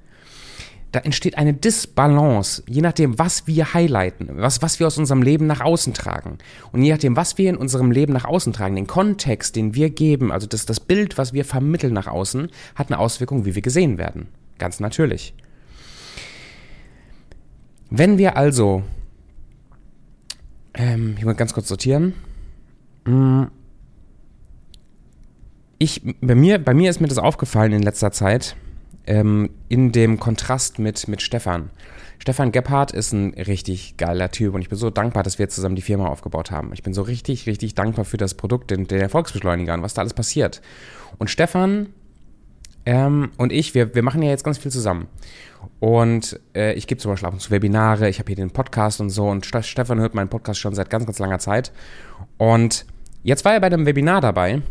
da 0.93 1.01
entsteht 1.01 1.37
eine 1.37 1.53
Disbalance, 1.53 2.63
je 2.67 2.81
nachdem, 2.81 3.19
was 3.19 3.47
wir 3.47 3.75
highlighten, 3.75 4.29
was, 4.37 4.63
was 4.63 4.81
wir 4.81 4.87
aus 4.87 4.97
unserem 4.97 5.23
Leben 5.23 5.47
nach 5.47 5.61
außen 5.61 5.93
tragen. 5.93 6.39
Und 6.73 6.83
je 6.83 6.93
nachdem, 6.93 7.17
was 7.17 7.37
wir 7.37 7.51
in 7.51 7.57
unserem 7.57 7.91
Leben 7.91 8.13
nach 8.13 8.25
außen 8.25 8.53
tragen, 8.53 8.77
den 8.77 8.87
Kontext, 8.87 9.57
den 9.57 9.75
wir 9.75 9.91
geben, 9.91 10.33
also 10.33 10.47
das, 10.47 10.65
das 10.65 10.81
Bild, 10.81 11.19
was 11.19 11.33
wir 11.33 11.45
vermitteln 11.45 11.93
nach 11.93 12.07
außen, 12.07 12.49
hat 12.75 12.91
eine 12.91 12.99
Auswirkung, 12.99 13.45
wie 13.45 13.55
wir 13.55 13.63
gesehen 13.63 13.99
werden. 13.99 14.29
Ganz 14.57 14.81
natürlich. 14.81 15.35
Wenn 17.91 18.17
wir 18.17 18.37
also, 18.37 18.83
ähm, 20.75 21.17
ich 21.19 21.25
muss 21.25 21.37
ganz 21.37 21.53
kurz 21.53 21.69
sortieren. 21.69 22.15
Mm. 23.05 23.45
Ich, 25.79 26.03
bei 26.21 26.35
mir, 26.35 26.59
bei 26.59 26.75
mir 26.75 26.91
ist 26.91 27.01
mir 27.01 27.09
das 27.09 27.19
aufgefallen 27.19 27.73
in 27.73 27.83
letzter 27.83 28.11
Zeit, 28.11 28.57
ähm, 29.07 29.51
in 29.69 29.93
dem 29.93 30.19
Kontrast 30.19 30.79
mit, 30.79 31.07
mit 31.09 31.23
Stefan. 31.23 31.71
Stefan 32.19 32.51
Gebhardt 32.51 32.91
ist 32.91 33.13
ein 33.13 33.33
richtig 33.35 33.97
geiler 33.97 34.31
Typ 34.31 34.55
und 34.55 34.61
ich 34.61 34.69
bin 34.69 34.77
so 34.77 34.91
dankbar, 34.91 35.23
dass 35.23 35.39
wir 35.39 35.49
zusammen 35.49 35.77
die 35.77 35.83
Firma 35.83 36.09
aufgebaut 36.09 36.51
haben. 36.51 36.73
Ich 36.73 36.83
bin 36.83 36.93
so 36.93 37.03
richtig, 37.03 37.47
richtig 37.47 37.77
dankbar 37.77 38.05
für 38.05 38.17
das 38.17 38.35
Produkt, 38.35 38.73
den, 38.73 38.89
den 38.89 39.01
Erfolgsbeschleuniger 39.01 39.73
und 39.75 39.83
was 39.83 39.95
da 39.95 40.03
alles 40.03 40.15
passiert. 40.15 40.61
Und 41.19 41.31
Stefan 41.31 41.91
ähm, 42.85 43.31
und 43.37 43.53
ich, 43.53 43.75
wir, 43.75 43.95
wir 43.95 44.03
machen 44.03 44.23
ja 44.23 44.31
jetzt 44.31 44.45
ganz 44.45 44.59
viel 44.59 44.73
zusammen. 44.73 45.07
Und 45.79 46.41
äh, 46.57 46.73
ich 46.75 46.87
gebe 46.87 47.01
zum 47.01 47.13
Beispiel 47.13 47.29
ab 47.29 47.35
und 47.35 47.41
zu 47.41 47.51
Webinare, 47.51 48.09
ich 48.09 48.19
habe 48.19 48.29
hier 48.29 48.37
den 48.37 48.51
Podcast 48.51 49.01
und 49.01 49.11
so 49.11 49.29
und 49.29 49.47
Stefan 49.47 50.01
hört 50.01 50.15
meinen 50.15 50.29
Podcast 50.29 50.59
schon 50.59 50.75
seit 50.75 50.91
ganz, 50.91 51.07
ganz 51.07 51.19
langer 51.19 51.39
Zeit. 51.39 51.71
Und 52.37 52.85
jetzt 53.23 53.45
war 53.45 53.53
er 53.53 53.61
bei 53.61 53.69
dem 53.69 53.87
Webinar 53.87 54.21
dabei 54.21 54.63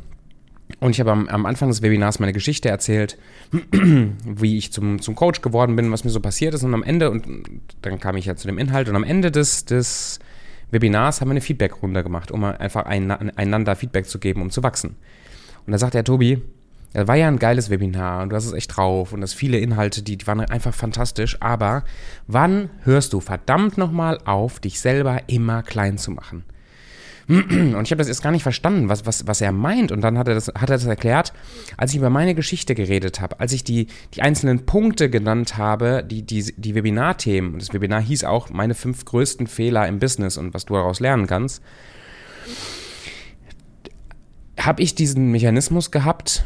und 0.80 0.92
ich 0.92 1.00
habe 1.00 1.12
am, 1.12 1.28
am, 1.28 1.46
Anfang 1.46 1.70
des 1.70 1.82
Webinars 1.82 2.20
meine 2.20 2.34
Geschichte 2.34 2.70
erzählt, 2.70 3.18
wie 3.52 4.58
ich 4.58 4.72
zum, 4.72 5.02
zum 5.02 5.16
Coach 5.16 5.42
geworden 5.42 5.76
bin, 5.76 5.92
was 5.92 6.04
mir 6.04 6.12
so 6.12 6.20
passiert 6.20 6.54
ist. 6.54 6.64
Und 6.64 6.74
am 6.74 6.84
Ende, 6.84 7.10
und 7.10 7.26
dann 7.82 8.00
kam 8.00 8.18
ich 8.18 8.26
ja 8.26 8.36
zu 8.36 8.48
dem 8.48 8.58
Inhalt, 8.58 8.90
und 8.90 8.96
am 8.96 9.04
Ende 9.04 9.32
des, 9.32 9.66
des 9.66 10.20
Webinars 10.72 11.22
haben 11.22 11.30
wir 11.30 11.34
eine 11.34 11.42
Feedback-Runde 11.42 12.04
gemacht, 12.04 12.32
um 12.32 12.44
einfach 12.44 12.86
einander 12.86 13.76
Feedback 13.76 14.08
zu 14.08 14.20
geben, 14.20 14.42
um 14.42 14.52
zu 14.52 14.62
wachsen. 14.62 14.98
Und 15.66 15.72
da 15.72 15.78
sagte 15.78 15.98
er, 15.98 16.04
Tobi, 16.04 16.42
das 16.94 17.08
war 17.08 17.16
ja 17.16 17.28
ein 17.28 17.40
geiles 17.40 17.70
Webinar 17.70 18.24
und 18.24 18.30
du 18.30 18.36
hast 18.36 18.46
es 18.46 18.54
echt 18.54 18.76
drauf 18.76 19.14
und 19.14 19.22
das 19.22 19.34
viele 19.34 19.60
Inhalte, 19.60 20.02
die, 20.02 20.18
die 20.18 20.28
waren 20.28 20.40
einfach 20.40 20.74
fantastisch, 20.74 21.38
aber 21.42 21.84
wann 22.28 22.70
hörst 22.84 23.14
du 23.14 23.20
verdammt 23.20 23.78
nochmal 23.78 24.20
auf, 24.26 24.60
dich 24.60 24.80
selber 24.80 25.22
immer 25.28 25.64
klein 25.64 25.98
zu 25.98 26.12
machen? 26.12 26.44
Und 27.28 27.82
ich 27.84 27.92
habe 27.92 27.98
das 27.98 28.08
jetzt 28.08 28.22
gar 28.22 28.32
nicht 28.32 28.44
verstanden, 28.44 28.88
was, 28.88 29.06
was, 29.06 29.28
was 29.28 29.42
er 29.42 29.52
meint. 29.52 29.92
Und 29.92 30.02
dann 30.02 30.18
hat 30.18 30.30
er, 30.30 30.36
das, 30.36 30.48
hat 30.48 30.70
er 30.70 30.78
das 30.78 30.86
erklärt, 30.86 31.34
als 31.76 31.92
ich 31.92 31.98
über 31.98 32.10
meine 32.10 32.36
Geschichte 32.36 32.74
geredet 32.74 33.20
habe, 33.20 33.40
als 33.42 33.52
ich 33.52 33.66
die, 33.66 33.88
die 34.14 34.22
einzelnen 34.22 34.66
Punkte 34.66 35.10
genannt 35.10 35.58
habe, 35.58 36.06
die, 36.10 36.22
die, 36.24 36.54
die 36.56 36.76
Webinarthemen. 36.76 37.54
Und 37.54 37.62
das 37.62 37.74
Webinar 37.74 38.02
hieß 38.02 38.24
auch 38.24 38.50
meine 38.50 38.76
fünf 38.76 39.04
größten 39.04 39.48
Fehler 39.48 39.88
im 39.88 40.00
Business 40.00 40.38
und 40.38 40.54
was 40.54 40.66
du 40.66 40.76
daraus 40.76 41.02
lernen 41.02 41.28
kannst. 41.28 41.62
Habe 44.58 44.82
ich 44.82 44.96
diesen 44.96 45.32
Mechanismus 45.32 45.92
gehabt, 45.92 46.46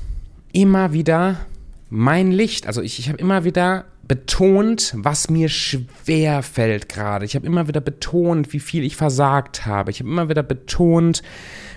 immer 0.52 0.94
wieder 0.94 1.46
mein 1.90 2.32
Licht, 2.32 2.68
also 2.68 2.82
ich, 2.82 3.00
ich 3.00 3.10
habe 3.10 3.20
immer 3.20 3.44
wieder 3.44 3.86
betont, 4.12 4.94
was 4.98 5.30
mir 5.30 5.48
schwer 5.48 6.44
fällt 6.44 6.90
gerade. 6.90 7.24
Ich 7.24 7.34
habe 7.34 7.48
immer 7.48 7.70
wieder 7.70 7.80
betont, 7.80 8.52
wie 8.52 8.60
viel 8.60 8.84
ich 8.84 8.98
versagt 8.98 9.66
habe. 9.66 9.90
Ich 9.90 10.02
habe 10.02 10.10
immer 10.10 10.28
wieder 10.28 10.44
betont, 10.44 11.24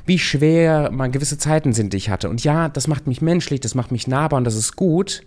wie 0.05 0.19
schwer 0.19 0.91
mal 0.91 1.09
gewisse 1.12 1.38
Zeiten 1.38 1.73
sind, 1.73 1.93
die 1.93 1.97
ich 1.97 2.11
hatte. 2.11 2.29
Und 2.29 2.43
ja, 2.43 2.69
das 2.69 2.88
macht 2.88 3.07
mich 3.07 3.23
menschlich, 3.23 3.61
das 3.61 3.76
macht 3.76 3.93
mich 3.93 4.09
nahbar 4.09 4.38
und 4.38 4.43
das 4.43 4.57
ist 4.57 4.75
gut. 4.75 5.23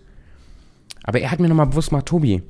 Aber 1.02 1.18
er 1.18 1.30
hat 1.30 1.40
mir 1.40 1.48
nochmal 1.48 1.68
bewusst 1.68 1.88
gemacht, 1.88 2.04
Tobi, 2.04 2.42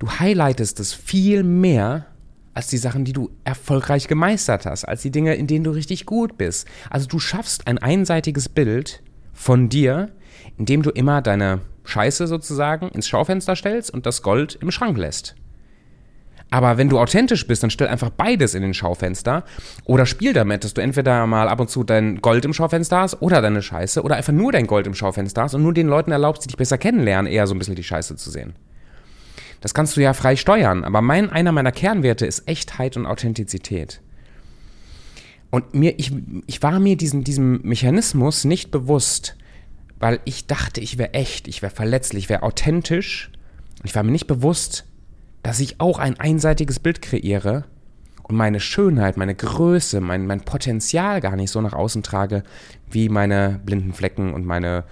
du 0.00 0.10
highlightest 0.10 0.80
es 0.80 0.92
viel 0.92 1.44
mehr 1.44 2.06
als 2.54 2.66
die 2.66 2.78
Sachen, 2.78 3.04
die 3.04 3.12
du 3.12 3.30
erfolgreich 3.44 4.08
gemeistert 4.08 4.66
hast, 4.66 4.82
als 4.82 5.02
die 5.02 5.12
Dinge, 5.12 5.36
in 5.36 5.46
denen 5.46 5.62
du 5.62 5.70
richtig 5.70 6.06
gut 6.06 6.36
bist. 6.36 6.66
Also 6.90 7.06
du 7.06 7.20
schaffst 7.20 7.68
ein 7.68 7.78
einseitiges 7.78 8.48
Bild 8.48 9.00
von 9.32 9.68
dir, 9.68 10.10
indem 10.58 10.82
du 10.82 10.90
immer 10.90 11.22
deine 11.22 11.60
Scheiße 11.84 12.26
sozusagen 12.26 12.88
ins 12.88 13.08
Schaufenster 13.08 13.56
stellst 13.56 13.92
und 13.92 14.06
das 14.06 14.22
Gold 14.22 14.58
im 14.60 14.70
Schrank 14.70 14.96
lässt. 14.96 15.34
Aber 16.52 16.76
wenn 16.76 16.90
du 16.90 16.98
authentisch 16.98 17.46
bist, 17.46 17.62
dann 17.62 17.70
stell 17.70 17.88
einfach 17.88 18.10
beides 18.10 18.54
in 18.54 18.60
den 18.60 18.74
Schaufenster 18.74 19.44
oder 19.84 20.04
spiel 20.04 20.34
damit, 20.34 20.64
dass 20.64 20.74
du 20.74 20.82
entweder 20.82 21.26
mal 21.26 21.48
ab 21.48 21.60
und 21.60 21.70
zu 21.70 21.82
dein 21.82 22.20
Gold 22.20 22.44
im 22.44 22.52
Schaufenster 22.52 22.98
hast 22.98 23.22
oder 23.22 23.40
deine 23.40 23.62
Scheiße 23.62 24.02
oder 24.02 24.16
einfach 24.16 24.34
nur 24.34 24.52
dein 24.52 24.66
Gold 24.66 24.86
im 24.86 24.94
Schaufenster 24.94 25.42
hast 25.42 25.54
und 25.54 25.62
nur 25.62 25.72
den 25.72 25.88
Leuten 25.88 26.12
erlaubst, 26.12 26.44
die 26.44 26.48
dich 26.48 26.58
besser 26.58 26.76
kennenlernen, 26.76 27.32
eher 27.32 27.46
so 27.46 27.54
ein 27.54 27.58
bisschen 27.58 27.74
die 27.74 27.82
Scheiße 27.82 28.16
zu 28.16 28.30
sehen. 28.30 28.52
Das 29.62 29.72
kannst 29.72 29.96
du 29.96 30.02
ja 30.02 30.12
frei 30.12 30.36
steuern, 30.36 30.84
aber 30.84 31.00
mein, 31.00 31.30
einer 31.30 31.52
meiner 31.52 31.72
Kernwerte 31.72 32.26
ist 32.26 32.46
Echtheit 32.46 32.98
und 32.98 33.06
Authentizität. 33.06 34.02
Und 35.50 35.72
mir, 35.72 35.98
ich, 35.98 36.12
ich 36.46 36.62
war 36.62 36.80
mir 36.80 36.96
diesen, 36.96 37.24
diesem 37.24 37.62
Mechanismus 37.62 38.44
nicht 38.44 38.70
bewusst, 38.70 39.36
weil 40.02 40.18
ich 40.24 40.48
dachte, 40.48 40.80
ich 40.80 40.98
wäre 40.98 41.14
echt, 41.14 41.46
ich 41.46 41.62
wäre 41.62 41.72
verletzlich, 41.72 42.24
ich 42.24 42.28
wäre 42.28 42.42
authentisch. 42.42 43.30
Und 43.78 43.86
ich 43.86 43.94
war 43.94 44.02
mir 44.02 44.10
nicht 44.10 44.26
bewusst, 44.26 44.84
dass 45.44 45.60
ich 45.60 45.80
auch 45.80 46.00
ein 46.00 46.18
einseitiges 46.18 46.80
Bild 46.80 47.00
kreiere 47.02 47.66
und 48.24 48.34
meine 48.34 48.58
Schönheit, 48.58 49.16
meine 49.16 49.36
Größe, 49.36 50.00
mein, 50.00 50.26
mein 50.26 50.40
Potenzial 50.40 51.20
gar 51.20 51.36
nicht 51.36 51.52
so 51.52 51.60
nach 51.60 51.72
außen 51.72 52.02
trage, 52.02 52.42
wie 52.90 53.08
meine 53.08 53.60
blinden 53.64 53.92
Flecken 53.92 54.34
und 54.34 54.44
meine, 54.44 54.82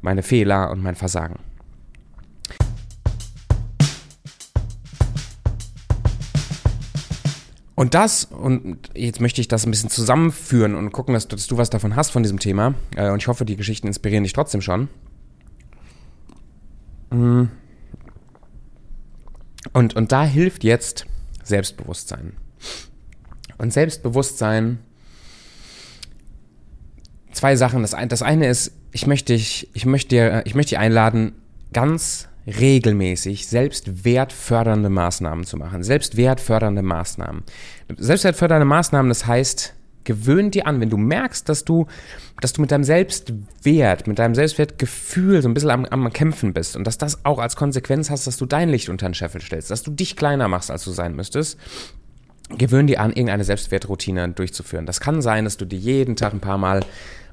meine 0.00 0.22
Fehler 0.22 0.70
und 0.70 0.80
mein 0.80 0.94
Versagen. 0.94 1.40
Und 7.82 7.94
das, 7.94 8.26
und 8.26 8.90
jetzt 8.94 9.20
möchte 9.20 9.40
ich 9.40 9.48
das 9.48 9.66
ein 9.66 9.72
bisschen 9.72 9.90
zusammenführen 9.90 10.76
und 10.76 10.92
gucken, 10.92 11.14
dass, 11.14 11.26
dass 11.26 11.48
du 11.48 11.56
was 11.56 11.68
davon 11.68 11.96
hast 11.96 12.10
von 12.10 12.22
diesem 12.22 12.38
Thema. 12.38 12.76
Äh, 12.94 13.10
und 13.10 13.20
ich 13.20 13.26
hoffe, 13.26 13.44
die 13.44 13.56
Geschichten 13.56 13.88
inspirieren 13.88 14.22
dich 14.22 14.32
trotzdem 14.32 14.60
schon. 14.60 14.88
Mm. 17.10 17.46
Und, 19.72 19.96
und 19.96 20.12
da 20.12 20.24
hilft 20.24 20.62
jetzt 20.62 21.06
Selbstbewusstsein. 21.42 22.34
Und 23.58 23.72
Selbstbewusstsein, 23.72 24.78
zwei 27.32 27.56
Sachen. 27.56 27.82
Das, 27.82 27.96
das 28.06 28.22
eine 28.22 28.46
ist, 28.46 28.74
ich 28.92 29.08
möchte, 29.08 29.34
ich, 29.34 29.86
möchte, 29.86 30.44
ich 30.44 30.54
möchte 30.54 30.76
dich 30.76 30.78
einladen, 30.78 31.32
ganz 31.72 32.28
regelmäßig 32.46 33.46
selbstwertfördernde 33.46 34.90
Maßnahmen 34.90 35.44
zu 35.44 35.56
machen. 35.56 35.82
Selbstwertfördernde 35.82 36.82
Maßnahmen. 36.82 37.44
Selbstwertfördernde 37.96 38.64
Maßnahmen, 38.64 39.08
das 39.08 39.26
heißt, 39.26 39.74
gewöhn 40.04 40.50
dir 40.50 40.66
an, 40.66 40.80
wenn 40.80 40.90
du 40.90 40.96
merkst, 40.96 41.48
dass 41.48 41.64
du, 41.64 41.86
dass 42.40 42.52
du 42.52 42.60
mit 42.60 42.70
deinem 42.70 42.84
Selbstwert, 42.84 44.06
mit 44.06 44.18
deinem 44.18 44.34
Selbstwertgefühl 44.34 45.42
so 45.42 45.48
ein 45.48 45.54
bisschen 45.54 45.70
am, 45.70 45.84
am 45.84 46.12
Kämpfen 46.12 46.52
bist 46.52 46.76
und 46.76 46.86
dass 46.86 46.98
das 46.98 47.24
auch 47.24 47.38
als 47.38 47.56
Konsequenz 47.56 48.10
hast, 48.10 48.26
dass 48.26 48.36
du 48.36 48.46
dein 48.46 48.68
Licht 48.68 48.88
unter 48.88 49.08
den 49.08 49.14
Scheffel 49.14 49.40
stellst, 49.40 49.70
dass 49.70 49.82
du 49.82 49.90
dich 49.90 50.16
kleiner 50.16 50.48
machst, 50.48 50.70
als 50.70 50.84
du 50.84 50.90
sein 50.90 51.14
müsstest, 51.14 51.58
gewöhn 52.58 52.86
dir 52.86 53.00
an, 53.00 53.10
irgendeine 53.10 53.44
Selbstwertroutine 53.44 54.28
durchzuführen. 54.30 54.86
Das 54.86 55.00
kann 55.00 55.22
sein, 55.22 55.44
dass 55.44 55.56
du 55.56 55.64
dir 55.64 55.78
jeden 55.78 56.16
Tag 56.16 56.32
ein 56.32 56.40
paar 56.40 56.58
Mal 56.58 56.80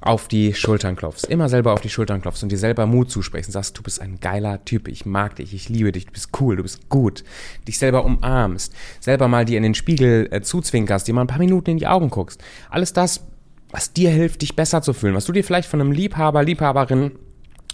auf 0.02 0.28
die 0.28 0.54
Schultern 0.54 0.96
klopfst, 0.96 1.26
immer 1.26 1.50
selber 1.50 1.74
auf 1.74 1.82
die 1.82 1.90
Schultern 1.90 2.22
klopfst 2.22 2.44
und 2.44 2.52
dir 2.52 2.58
selber 2.58 2.86
Mut 2.86 3.12
zusprichst 3.12 3.50
und 3.50 3.54
sagst, 3.54 3.78
du 3.78 3.84
bist 3.84 4.02
ein 4.02 4.20
geiler 4.22 4.64
Typ, 4.64 4.88
ich 4.88 5.06
mag 5.06 5.36
dich, 5.36 5.54
ich 5.54 5.68
liebe 5.68 5.92
dich, 5.92 6.06
du 6.06 6.14
bist 6.14 6.30
cool, 6.40 6.56
du 6.56 6.64
bist 6.64 6.88
gut, 6.90 7.24
dich 7.68 7.78
selber 7.78 8.06
umarmst, 8.06 8.74
selber 9.02 9.28
mal 9.28 9.46
dir 9.46 9.58
in 9.58 9.64
den 9.64 9.76
Spiegel 9.76 10.30
äh, 10.32 10.42
zuzwinkerst, 10.42 11.08
dir 11.08 11.14
mal 11.14 11.22
ein 11.22 11.28
paar 11.28 11.40
Minuten 11.40 11.72
in 11.72 11.78
die 11.78 11.88
Augen 11.88 12.10
guckst. 12.10 12.42
Alles 12.70 12.94
das, 12.94 13.26
was 13.72 13.92
dir 13.92 14.10
hilft, 14.10 14.42
dich 14.42 14.56
besser 14.56 14.82
zu 14.82 14.94
fühlen, 14.94 15.16
was 15.16 15.26
du 15.26 15.34
dir 15.34 15.44
vielleicht 15.44 15.70
von 15.70 15.82
einem 15.82 15.92
Liebhaber, 15.92 16.44
Liebhaberin 16.44 17.12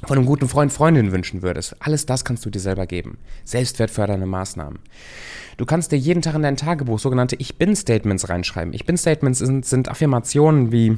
von 0.07 0.17
einem 0.17 0.25
guten 0.25 0.47
Freund, 0.47 0.71
Freundin 0.71 1.11
wünschen 1.11 1.41
würdest. 1.41 1.75
Alles 1.79 2.05
das 2.05 2.25
kannst 2.25 2.45
du 2.45 2.49
dir 2.49 2.59
selber 2.59 2.85
geben. 2.85 3.17
Selbstwertfördernde 3.43 4.25
Maßnahmen. 4.25 4.79
Du 5.57 5.65
kannst 5.65 5.91
dir 5.91 5.97
jeden 5.97 6.21
Tag 6.21 6.35
in 6.35 6.43
dein 6.43 6.57
Tagebuch 6.57 6.99
sogenannte 6.99 7.35
Ich 7.37 7.57
Bin-Statements 7.57 8.29
reinschreiben. 8.29 8.73
Ich 8.73 8.85
Bin-Statements 8.85 9.39
sind, 9.39 9.65
sind 9.65 9.89
Affirmationen 9.89 10.71
wie 10.71 10.97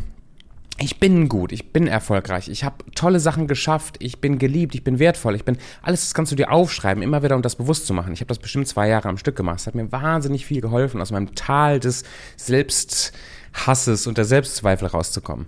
ich 0.80 1.00
bin 1.00 1.28
gut, 1.28 1.52
ich 1.52 1.74
bin 1.74 1.88
erfolgreich, 1.88 2.50
ich 2.50 2.64
habe 2.64 2.86
tolle 2.94 3.20
Sachen 3.20 3.48
geschafft, 3.48 3.96
ich 4.00 4.22
bin 4.22 4.38
geliebt, 4.38 4.76
ich 4.76 4.84
bin 4.84 5.00
wertvoll, 5.00 5.34
ich 5.34 5.44
bin 5.44 5.58
alles 5.82 6.02
das 6.02 6.14
kannst 6.14 6.32
du 6.32 6.36
dir 6.36 6.52
aufschreiben, 6.52 7.02
immer 7.02 7.24
wieder 7.24 7.36
um 7.36 7.42
das 7.42 7.56
bewusst 7.56 7.88
zu 7.88 7.96
machen. 7.96 8.14
Ich 8.14 8.20
habe 8.20 8.28
das 8.28 8.38
bestimmt 8.38 8.68
zwei 8.68 8.88
Jahre 8.88 9.10
am 9.10 9.18
Stück 9.18 9.36
gemacht. 9.36 9.60
Es 9.60 9.66
hat 9.66 9.74
mir 9.74 9.92
wahnsinnig 9.92 10.46
viel 10.46 10.62
geholfen, 10.62 11.02
aus 11.02 11.12
meinem 11.12 11.34
Tal 11.34 11.80
des 11.80 12.04
Selbsthasses 12.36 14.06
und 14.06 14.20
der 14.20 14.26
Selbstzweifel 14.26 14.88
rauszukommen. 14.88 15.48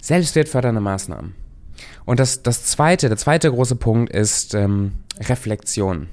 Selbstwertfördernde 0.00 0.80
Maßnahmen. 0.80 1.34
Und 2.04 2.20
das, 2.20 2.42
das 2.42 2.64
zweite, 2.64 3.08
der 3.08 3.16
zweite 3.16 3.50
große 3.50 3.76
Punkt 3.76 4.12
ist 4.12 4.54
ähm, 4.54 4.92
Reflexion. 5.20 6.08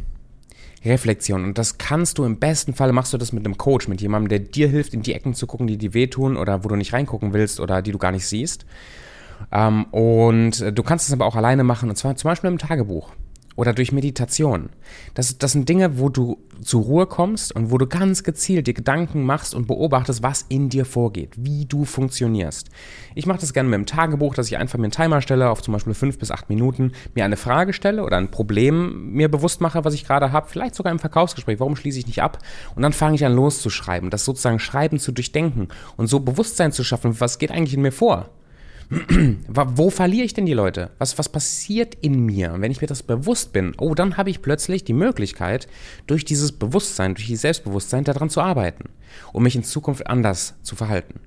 Reflexion. 0.84 1.44
Und 1.44 1.58
das 1.58 1.78
kannst 1.78 2.18
du 2.18 2.24
im 2.24 2.40
besten 2.40 2.74
Fall, 2.74 2.92
machst 2.92 3.14
du 3.14 3.18
das 3.18 3.34
mit 3.34 3.46
einem 3.46 3.58
Coach, 3.58 3.88
mit 3.88 4.02
jemandem, 4.02 4.30
der 4.30 4.40
dir 4.40 4.68
hilft, 4.68 4.94
in 4.94 5.04
die 5.04 5.14
Ecken 5.14 5.34
zu 5.34 5.48
gucken, 5.48 5.68
die 5.68 5.78
dir 5.78 5.94
wehtun 5.94 6.38
oder 6.38 6.64
wo 6.64 6.70
du 6.70 6.76
nicht 6.76 6.94
reingucken 6.94 7.34
willst 7.34 7.60
oder 7.60 7.82
die 7.82 7.92
du 7.92 7.98
gar 7.98 8.12
nicht 8.12 8.26
siehst. 8.26 8.66
Ähm, 9.52 9.86
und 9.86 10.76
du 10.76 10.84
kannst 10.84 11.08
es 11.08 11.14
aber 11.14 11.26
auch 11.26 11.36
alleine 11.36 11.64
machen, 11.64 11.90
und 11.90 11.96
zwar 11.98 12.16
zum 12.16 12.30
Beispiel 12.30 12.50
im 12.50 12.58
Tagebuch 12.58 13.12
oder 13.62 13.74
durch 13.74 13.92
Meditation. 13.92 14.72
Das, 15.14 15.38
das 15.38 15.52
sind 15.52 15.70
Dinge, 15.70 16.00
wo 16.00 16.10
du 16.10 16.40
zur 16.64 16.82
Ruhe 16.82 17.06
kommst 17.06 17.56
und 17.56 17.70
wo 17.70 17.78
du 17.78 17.86
ganz 17.86 18.24
gezielt 18.24 18.66
dir 18.66 18.74
Gedanken 18.74 19.24
machst 19.24 19.54
und 19.54 19.68
beobachtest, 19.68 20.24
was 20.24 20.48
in 20.50 20.70
dir 20.70 20.84
vorgeht, 20.84 21.36
wie 21.38 21.66
du 21.66 21.86
funktionierst. 21.86 22.70
Ich 23.14 23.28
mache 23.28 23.38
das 23.38 23.54
gerne 23.54 23.70
mit 23.70 23.78
dem 23.78 23.86
Tagebuch, 23.86 24.34
dass 24.34 24.48
ich 24.48 24.58
einfach 24.58 24.80
mir 24.80 24.86
einen 24.86 24.94
Timer 24.94 25.22
stelle, 25.22 25.52
auf 25.52 25.62
zum 25.62 25.74
Beispiel 25.74 25.94
fünf 25.94 26.18
bis 26.18 26.32
acht 26.32 26.50
Minuten, 26.50 26.94
mir 27.14 27.24
eine 27.24 27.38
Frage 27.38 27.72
stelle 27.72 28.04
oder 28.04 28.18
ein 28.18 28.32
Problem 28.32 29.12
mir 29.12 29.30
bewusst 29.30 29.62
mache, 29.62 29.86
was 29.86 29.94
ich 29.94 30.06
gerade 30.06 30.32
habe, 30.32 30.50
vielleicht 30.50 30.74
sogar 30.74 30.92
im 30.92 30.98
Verkaufsgespräch, 30.98 31.60
warum 31.60 31.76
schließe 31.76 32.00
ich 32.00 32.08
nicht 32.08 32.24
ab? 32.24 32.40
Und 32.74 32.82
dann 32.82 32.94
fange 32.94 33.14
ich 33.14 33.24
an 33.24 33.36
loszuschreiben, 33.36 34.10
das 34.10 34.26
sozusagen 34.26 34.58
Schreiben 34.58 34.98
zu 34.98 35.12
durchdenken 35.12 35.68
und 35.98 36.08
so 36.08 36.20
Bewusstsein 36.20 36.72
zu 36.72 36.84
schaffen, 36.84 37.20
was 37.20 37.38
geht 37.38 37.52
eigentlich 37.52 37.76
in 37.76 37.84
mir 37.84 37.92
vor? 37.92 38.32
wo 39.48 39.90
verliere 39.90 40.26
ich 40.26 40.34
denn 40.34 40.46
die 40.46 40.54
Leute? 40.54 40.92
Was, 40.98 41.18
was 41.18 41.30
passiert 41.30 41.96
in 42.02 42.26
mir? 42.26 42.56
Wenn 42.58 42.72
ich 42.72 42.82
mir 42.82 42.88
das 42.88 43.04
bewusst 43.04 43.54
bin, 43.54 43.74
oh, 43.78 43.96
dann 43.96 44.18
habe 44.18 44.30
ich 44.30 44.42
plötzlich 44.42 44.84
die 44.84 44.94
Möglichkeit, 44.94 45.68
durch 46.08 46.26
dieses 46.26 46.52
Bewusstsein, 46.52 47.16
durch 47.16 47.28
dieses 47.28 47.42
Selbstbewusstsein 47.44 48.04
daran 48.04 48.30
zu 48.30 48.42
arbeiten, 48.42 48.90
um 49.32 49.44
mich 49.44 49.56
in 49.56 49.64
Zukunft 49.64 50.08
anders 50.08 50.56
zu 50.62 50.76
verhalten. 50.76 51.22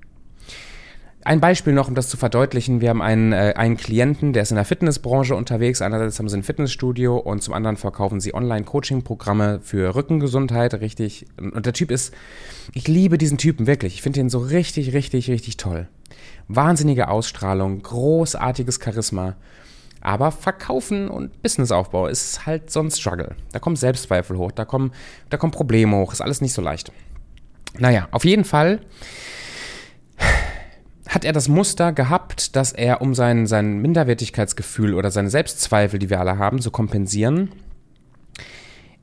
Ein 1.25 1.39
Beispiel 1.39 1.73
noch, 1.73 1.87
um 1.87 1.95
das 1.95 2.07
zu 2.07 2.17
verdeutlichen. 2.17 2.81
Wir 2.81 2.89
haben 2.91 3.01
einen, 3.01 3.33
äh, 3.33 3.55
einen 3.55 3.77
Klienten, 3.77 4.31
der 4.31 4.43
ist 4.43 4.51
in 4.51 4.57
der 4.57 4.63
Fitnessbranche 4.63 5.35
unterwegs. 5.35 5.81
Einerseits 5.81 6.19
haben 6.19 6.29
sie 6.29 6.37
ein 6.37 6.43
Fitnessstudio 6.43 7.17
und 7.17 7.41
zum 7.41 7.55
anderen 7.55 7.77
verkaufen 7.77 8.19
sie 8.19 8.35
Online-Coaching-Programme 8.35 9.59
für 9.63 9.95
Rückengesundheit. 9.95 10.75
Richtig. 10.75 11.25
Und 11.37 11.65
der 11.65 11.73
Typ 11.73 11.89
ist, 11.89 12.13
ich 12.73 12.87
liebe 12.87 13.17
diesen 13.17 13.39
Typen 13.39 13.65
wirklich. 13.65 13.95
Ich 13.95 14.01
finde 14.03 14.19
ihn 14.19 14.29
so 14.29 14.37
richtig, 14.37 14.93
richtig, 14.93 15.27
richtig 15.31 15.57
toll. 15.57 15.87
Wahnsinnige 16.47 17.07
Ausstrahlung, 17.07 17.81
großartiges 17.81 18.79
Charisma. 18.79 19.35
Aber 20.01 20.31
Verkaufen 20.31 21.09
und 21.09 21.41
Businessaufbau 21.41 22.05
ist 22.05 22.45
halt 22.45 22.69
so 22.69 22.81
ein 22.81 22.91
Struggle. 22.91 23.35
Da 23.51 23.57
kommen 23.57 23.77
Selbstzweifel 23.77 24.37
hoch, 24.37 24.51
da 24.51 24.63
kommen, 24.63 24.91
da 25.31 25.37
kommen 25.37 25.51
Probleme 25.51 25.97
hoch, 25.97 26.13
ist 26.13 26.21
alles 26.21 26.41
nicht 26.41 26.53
so 26.53 26.61
leicht. 26.61 26.91
Naja, 27.79 28.09
auf 28.11 28.25
jeden 28.25 28.45
Fall 28.45 28.81
hat 31.15 31.23
er 31.23 31.31
das 31.31 31.47
Muster 31.47 31.93
gehabt, 31.93 32.57
dass 32.57 32.73
er, 32.73 33.01
um 33.01 33.15
sein, 33.15 33.47
sein 33.47 33.81
Minderwertigkeitsgefühl 33.81 34.93
oder 34.93 35.11
seine 35.11 35.29
Selbstzweifel, 35.29 35.97
die 35.97 36.09
wir 36.09 36.19
alle 36.19 36.37
haben, 36.37 36.59
zu 36.59 36.71
kompensieren, 36.71 37.53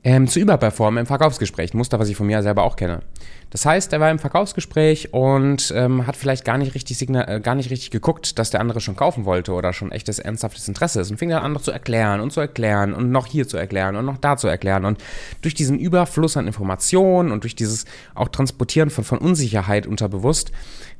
ähm, 0.03 0.27
zu 0.27 0.39
überperformen 0.39 1.01
im 1.01 1.05
Verkaufsgespräch. 1.07 1.73
Ein 1.73 1.77
Muster, 1.77 1.97
was 1.97 2.09
ich 2.09 2.15
von 2.15 2.27
mir 2.27 2.43
selber 2.43 2.63
auch 2.63 2.75
kenne. 2.75 3.01
Das 3.49 3.65
heißt, 3.65 3.93
er 3.93 3.99
war 3.99 4.11
im 4.11 4.19
Verkaufsgespräch 4.19 5.13
und 5.13 5.71
ähm, 5.75 6.05
hat 6.05 6.15
vielleicht 6.15 6.43
gar 6.43 6.57
nicht, 6.57 6.75
richtig 6.75 6.97
Signal, 6.97 7.29
äh, 7.29 7.39
gar 7.39 7.55
nicht 7.55 7.69
richtig 7.69 7.91
geguckt, 7.91 8.37
dass 8.37 8.49
der 8.49 8.59
andere 8.59 8.81
schon 8.81 8.95
kaufen 8.95 9.25
wollte 9.25 9.53
oder 9.53 9.73
schon 9.73 9.91
echtes, 9.91 10.19
ernsthaftes 10.19 10.67
Interesse 10.67 11.01
ist 11.01 11.11
und 11.11 11.17
fing 11.17 11.29
dann 11.29 11.43
an, 11.43 11.53
noch 11.53 11.61
zu 11.61 11.71
erklären 11.71 12.19
und 12.19 12.33
zu 12.33 12.41
erklären 12.41 12.93
und 12.93 13.11
noch 13.11 13.27
hier 13.27 13.47
zu 13.47 13.57
erklären 13.57 13.95
und 13.95 14.05
noch 14.05 14.17
da 14.17 14.37
zu 14.37 14.47
erklären. 14.47 14.85
Und 14.85 15.03
durch 15.41 15.53
diesen 15.53 15.79
Überfluss 15.79 16.35
an 16.35 16.47
Informationen 16.47 17.31
und 17.31 17.43
durch 17.43 17.55
dieses 17.55 17.85
auch 18.15 18.27
Transportieren 18.27 18.89
von, 18.89 19.03
von 19.03 19.19
Unsicherheit 19.19 19.87
unterbewusst, 19.87 20.51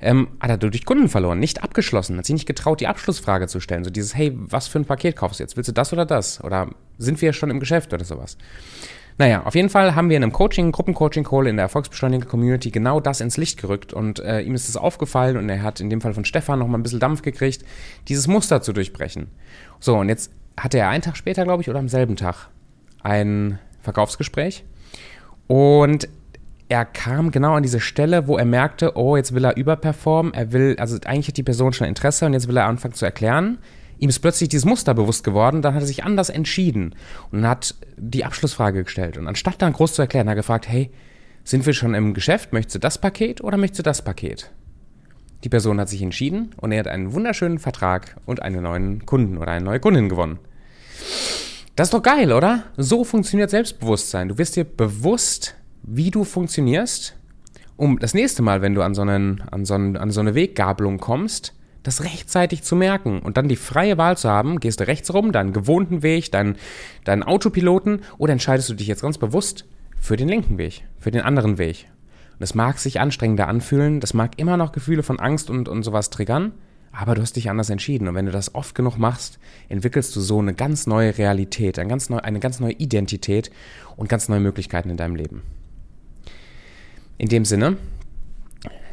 ähm, 0.03 0.27
hat 0.39 0.49
er 0.49 0.57
dadurch 0.57 0.85
Kunden 0.85 1.09
verloren, 1.09 1.39
nicht 1.39 1.63
abgeschlossen, 1.63 2.17
hat 2.17 2.25
sich 2.25 2.33
nicht 2.33 2.45
getraut, 2.45 2.81
die 2.81 2.87
Abschlussfrage 2.87 3.47
zu 3.47 3.59
stellen. 3.59 3.83
So 3.83 3.89
dieses, 3.89 4.15
hey, 4.15 4.31
was 4.35 4.67
für 4.67 4.79
ein 4.79 4.85
Paket 4.85 5.15
kaufst 5.15 5.39
du 5.39 5.43
jetzt? 5.43 5.55
Willst 5.55 5.69
du 5.69 5.73
das 5.73 5.93
oder 5.93 6.05
das? 6.05 6.43
Oder 6.43 6.69
sind 6.97 7.21
wir 7.21 7.33
schon 7.33 7.49
im 7.49 7.59
Geschäft 7.59 7.93
oder 7.93 8.03
sowas? 8.03 8.37
Naja, 9.17 9.43
auf 9.43 9.55
jeden 9.55 9.69
Fall 9.69 9.95
haben 9.95 10.09
wir 10.09 10.17
in 10.17 10.23
einem 10.23 10.31
Coaching, 10.31 10.71
Gruppencoaching-Call 10.71 11.47
in 11.47 11.57
der 11.57 11.63
Erfolgsbeschleuniger-Community 11.63 12.71
genau 12.71 12.99
das 12.99 13.21
ins 13.21 13.37
Licht 13.37 13.61
gerückt 13.61 13.93
und 13.93 14.19
äh, 14.19 14.41
ihm 14.41 14.55
ist 14.55 14.69
es 14.69 14.75
aufgefallen 14.75 15.37
und 15.37 15.47
er 15.49 15.61
hat 15.61 15.79
in 15.79 15.89
dem 15.89 16.01
Fall 16.01 16.13
von 16.13 16.25
Stefan 16.25 16.59
noch 16.59 16.67
mal 16.67 16.79
ein 16.79 16.83
bisschen 16.83 16.99
Dampf 16.99 17.21
gekriegt, 17.21 17.63
dieses 18.07 18.27
Muster 18.27 18.61
zu 18.61 18.73
durchbrechen. 18.73 19.27
So, 19.79 19.97
und 19.97 20.09
jetzt 20.09 20.31
hatte 20.57 20.79
er 20.79 20.89
einen 20.89 21.03
Tag 21.03 21.15
später, 21.15 21.43
glaube 21.43 21.61
ich, 21.61 21.69
oder 21.69 21.79
am 21.79 21.89
selben 21.89 22.15
Tag 22.15 22.49
ein 23.03 23.59
Verkaufsgespräch 23.81 24.63
und 25.47 26.07
er 26.69 26.85
kam 26.85 27.31
genau 27.31 27.53
an 27.53 27.63
diese 27.63 27.79
Stelle, 27.79 28.27
wo 28.27 28.37
er 28.37 28.45
merkte, 28.45 28.95
oh, 28.95 29.15
jetzt 29.15 29.33
will 29.33 29.45
er 29.45 29.57
überperformen, 29.57 30.33
er 30.33 30.51
will, 30.51 30.75
also 30.79 30.97
eigentlich 31.05 31.27
hat 31.27 31.37
die 31.37 31.43
Person 31.43 31.73
schon 31.73 31.87
Interesse 31.87 32.25
und 32.25 32.33
jetzt 32.33 32.47
will 32.47 32.57
er 32.57 32.65
anfangen 32.65 32.93
zu 32.93 33.05
erklären 33.05 33.59
ihm 34.03 34.09
ist 34.09 34.19
plötzlich 34.19 34.49
dieses 34.49 34.65
Muster 34.65 34.93
bewusst 34.93 35.23
geworden, 35.23 35.61
dann 35.61 35.73
hat 35.73 35.81
er 35.81 35.87
sich 35.87 36.03
anders 36.03 36.29
entschieden 36.29 36.93
und 37.31 37.47
hat 37.47 37.75
die 37.95 38.25
Abschlussfrage 38.25 38.83
gestellt. 38.83 39.17
Und 39.17 39.27
anstatt 39.27 39.61
dann 39.61 39.71
groß 39.71 39.93
zu 39.93 40.01
erklären, 40.01 40.27
hat 40.27 40.33
er 40.33 40.41
gefragt, 40.41 40.67
hey, 40.67 40.91
sind 41.45 41.65
wir 41.65 41.73
schon 41.73 41.93
im 41.93 42.13
Geschäft? 42.13 42.51
Möchtest 42.51 42.75
du 42.75 42.79
das 42.79 42.97
Paket 42.97 43.41
oder 43.41 43.55
möchtest 43.55 43.79
du 43.79 43.83
das 43.83 44.03
Paket? 44.03 44.51
Die 45.45 45.49
Person 45.49 45.79
hat 45.79 45.87
sich 45.87 46.01
entschieden 46.01 46.51
und 46.57 46.73
er 46.73 46.79
hat 46.79 46.87
einen 46.87 47.13
wunderschönen 47.13 47.59
Vertrag 47.59 48.17
und 48.25 48.41
einen 48.41 48.63
neuen 48.63 49.05
Kunden 49.05 49.37
oder 49.37 49.51
eine 49.51 49.63
neue 49.63 49.79
Kundin 49.79 50.09
gewonnen. 50.09 50.39
Das 51.75 51.87
ist 51.87 51.93
doch 51.93 52.03
geil, 52.03 52.33
oder? 52.33 52.65
So 52.75 53.05
funktioniert 53.05 53.49
Selbstbewusstsein. 53.49 54.27
Du 54.27 54.37
wirst 54.37 54.57
dir 54.57 54.65
bewusst, 54.65 55.55
wie 55.83 56.11
du 56.11 56.23
funktionierst, 56.23 57.15
um 57.75 57.99
das 57.99 58.13
nächste 58.13 58.41
Mal, 58.41 58.61
wenn 58.61 58.75
du 58.75 58.81
an 58.81 58.95
so, 58.95 59.01
einen, 59.01 59.41
an 59.51 59.65
so, 59.65 59.73
einen, 59.73 59.97
an 59.97 60.11
so 60.11 60.21
eine 60.21 60.35
Weggabelung 60.35 60.97
kommst, 60.99 61.53
das 61.83 62.03
rechtzeitig 62.03 62.63
zu 62.63 62.75
merken 62.75 63.19
und 63.19 63.35
dann 63.37 63.49
die 63.49 63.57
freie 63.57 63.97
Wahl 63.97 64.17
zu 64.17 64.29
haben, 64.29 64.59
gehst 64.59 64.79
du 64.79 64.87
rechts 64.87 65.13
rum, 65.13 65.31
deinen 65.31 65.53
gewohnten 65.53 66.01
Weg, 66.01 66.31
deinen, 66.31 66.55
deinen 67.03 67.23
Autopiloten 67.23 68.01
oder 68.17 68.33
entscheidest 68.33 68.69
du 68.69 68.73
dich 68.73 68.87
jetzt 68.87 69.01
ganz 69.01 69.17
bewusst 69.17 69.65
für 69.99 70.15
den 70.15 70.29
linken 70.29 70.57
Weg, 70.57 70.85
für 70.97 71.11
den 71.11 71.21
anderen 71.21 71.57
Weg. 71.57 71.87
Und 72.33 72.41
das 72.41 72.55
mag 72.55 72.79
sich 72.79 72.99
anstrengender 72.99 73.47
anfühlen, 73.47 73.99
das 73.99 74.13
mag 74.13 74.39
immer 74.39 74.57
noch 74.57 74.71
Gefühle 74.71 75.03
von 75.03 75.19
Angst 75.19 75.49
und, 75.49 75.67
und 75.67 75.83
sowas 75.83 76.09
triggern, 76.09 76.53
aber 76.93 77.15
du 77.15 77.21
hast 77.21 77.35
dich 77.35 77.49
anders 77.49 77.69
entschieden. 77.69 78.07
Und 78.07 78.15
wenn 78.15 78.27
du 78.27 78.31
das 78.31 78.55
oft 78.55 78.75
genug 78.75 78.97
machst, 78.97 79.39
entwickelst 79.67 80.15
du 80.15 80.21
so 80.21 80.39
eine 80.39 80.53
ganz 80.53 80.87
neue 80.87 81.17
Realität, 81.17 81.77
eine 81.79 81.89
ganz 81.89 82.09
neue, 82.09 82.23
eine 82.23 82.39
ganz 82.39 82.59
neue 82.59 82.73
Identität 82.73 83.51
und 83.97 84.09
ganz 84.09 84.29
neue 84.29 84.39
Möglichkeiten 84.39 84.89
in 84.89 84.97
deinem 84.97 85.15
Leben. 85.15 85.41
In 87.17 87.29
dem 87.29 87.45
Sinne, 87.45 87.77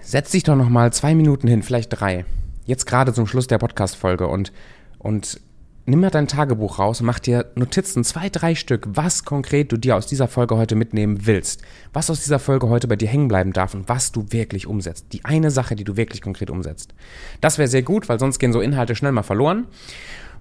setz 0.03 0.31
dich 0.31 0.43
doch 0.43 0.57
noch 0.57 0.69
mal 0.69 0.93
zwei 0.93 1.15
Minuten 1.15 1.49
hin, 1.49 1.63
vielleicht 1.63 1.89
drei 1.91 2.25
jetzt 2.71 2.87
gerade 2.87 3.13
zum 3.13 3.27
Schluss 3.27 3.49
der 3.49 3.59
Podcast-Folge 3.59 4.29
und, 4.29 4.53
und 4.99 5.41
nimm 5.87 6.01
mal 6.01 6.11
dein 6.11 6.29
Tagebuch 6.29 6.79
raus 6.79 7.01
und 7.01 7.07
mach 7.07 7.19
dir 7.19 7.51
Notizen, 7.57 8.05
zwei, 8.05 8.29
drei 8.29 8.55
Stück, 8.55 8.87
was 8.91 9.25
konkret 9.25 9.73
du 9.73 9.77
dir 9.77 9.97
aus 9.97 10.07
dieser 10.07 10.29
Folge 10.29 10.57
heute 10.57 10.77
mitnehmen 10.77 11.27
willst. 11.27 11.63
Was 11.93 12.11
aus 12.11 12.23
dieser 12.23 12.39
Folge 12.39 12.69
heute 12.69 12.87
bei 12.87 12.95
dir 12.97 13.09
hängen 13.09 13.27
bleiben 13.29 13.53
darf 13.53 13.75
und 13.75 13.89
was 13.89 14.13
du 14.13 14.27
wirklich 14.31 14.69
umsetzt. 14.69 15.07
Die 15.13 15.25
eine 15.25 15.51
Sache, 15.51 15.75
die 15.75 15.85
du 15.85 15.97
wirklich 15.97 16.23
konkret 16.23 16.49
umsetzt. 16.49 16.95
Das 17.41 17.59
wäre 17.59 17.69
sehr 17.69 17.83
gut, 17.83 18.09
weil 18.09 18.21
sonst 18.21 18.39
gehen 18.39 18.53
so 18.53 18.61
Inhalte 18.61 18.95
schnell 18.95 19.13
mal 19.13 19.25
verloren. 19.25 19.67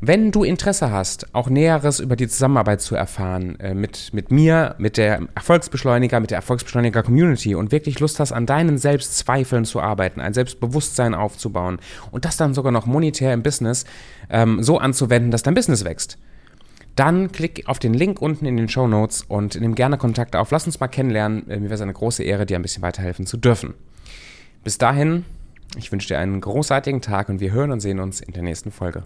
Wenn 0.01 0.31
du 0.31 0.45
Interesse 0.45 0.91
hast, 0.91 1.35
auch 1.35 1.49
Näheres 1.49 1.99
über 1.99 2.15
die 2.15 2.29
Zusammenarbeit 2.29 2.79
zu 2.79 2.95
erfahren 2.95 3.59
äh, 3.59 3.73
mit, 3.73 4.13
mit 4.13 4.31
mir, 4.31 4.75
mit 4.77 4.95
der 4.95 5.23
Erfolgsbeschleuniger, 5.35 6.21
mit 6.21 6.31
der 6.31 6.37
Erfolgsbeschleuniger 6.37 7.03
Community 7.03 7.53
und 7.53 7.73
wirklich 7.73 7.99
Lust 7.99 8.21
hast, 8.21 8.31
an 8.31 8.45
deinen 8.45 8.77
Selbstzweifeln 8.77 9.65
zu 9.65 9.81
arbeiten, 9.81 10.21
ein 10.21 10.33
Selbstbewusstsein 10.33 11.13
aufzubauen 11.13 11.79
und 12.12 12.23
das 12.23 12.38
dann 12.38 12.53
sogar 12.53 12.71
noch 12.71 12.85
monetär 12.85 13.33
im 13.33 13.43
Business 13.43 13.83
ähm, 14.29 14.63
so 14.63 14.77
anzuwenden, 14.77 15.31
dass 15.31 15.43
dein 15.43 15.53
Business 15.53 15.83
wächst, 15.83 16.17
dann 16.95 17.33
klick 17.33 17.67
auf 17.67 17.77
den 17.77 17.93
Link 17.93 18.21
unten 18.21 18.45
in 18.45 18.55
den 18.55 18.69
Show 18.69 18.88
Notes 18.88 19.23
und 19.23 19.59
nimm 19.59 19.75
gerne 19.75 19.97
Kontakt 19.97 20.38
auf. 20.38 20.49
Lass 20.51 20.65
uns 20.65 20.79
mal 20.79 20.88
kennenlernen. 20.88 21.49
Äh, 21.49 21.57
mir 21.57 21.65
wäre 21.65 21.75
es 21.75 21.81
eine 21.81 21.91
große 21.91 22.23
Ehre, 22.23 22.45
dir 22.45 22.57
ein 22.57 22.62
bisschen 22.62 22.83
weiterhelfen 22.83 23.25
zu 23.25 23.35
dürfen. 23.35 23.73
Bis 24.63 24.77
dahin, 24.77 25.25
ich 25.77 25.91
wünsche 25.91 26.07
dir 26.07 26.19
einen 26.19 26.39
großartigen 26.39 27.01
Tag 27.01 27.27
und 27.27 27.41
wir 27.41 27.51
hören 27.51 27.71
und 27.71 27.81
sehen 27.81 27.99
uns 27.99 28.21
in 28.21 28.31
der 28.31 28.43
nächsten 28.43 28.71
Folge. 28.71 29.03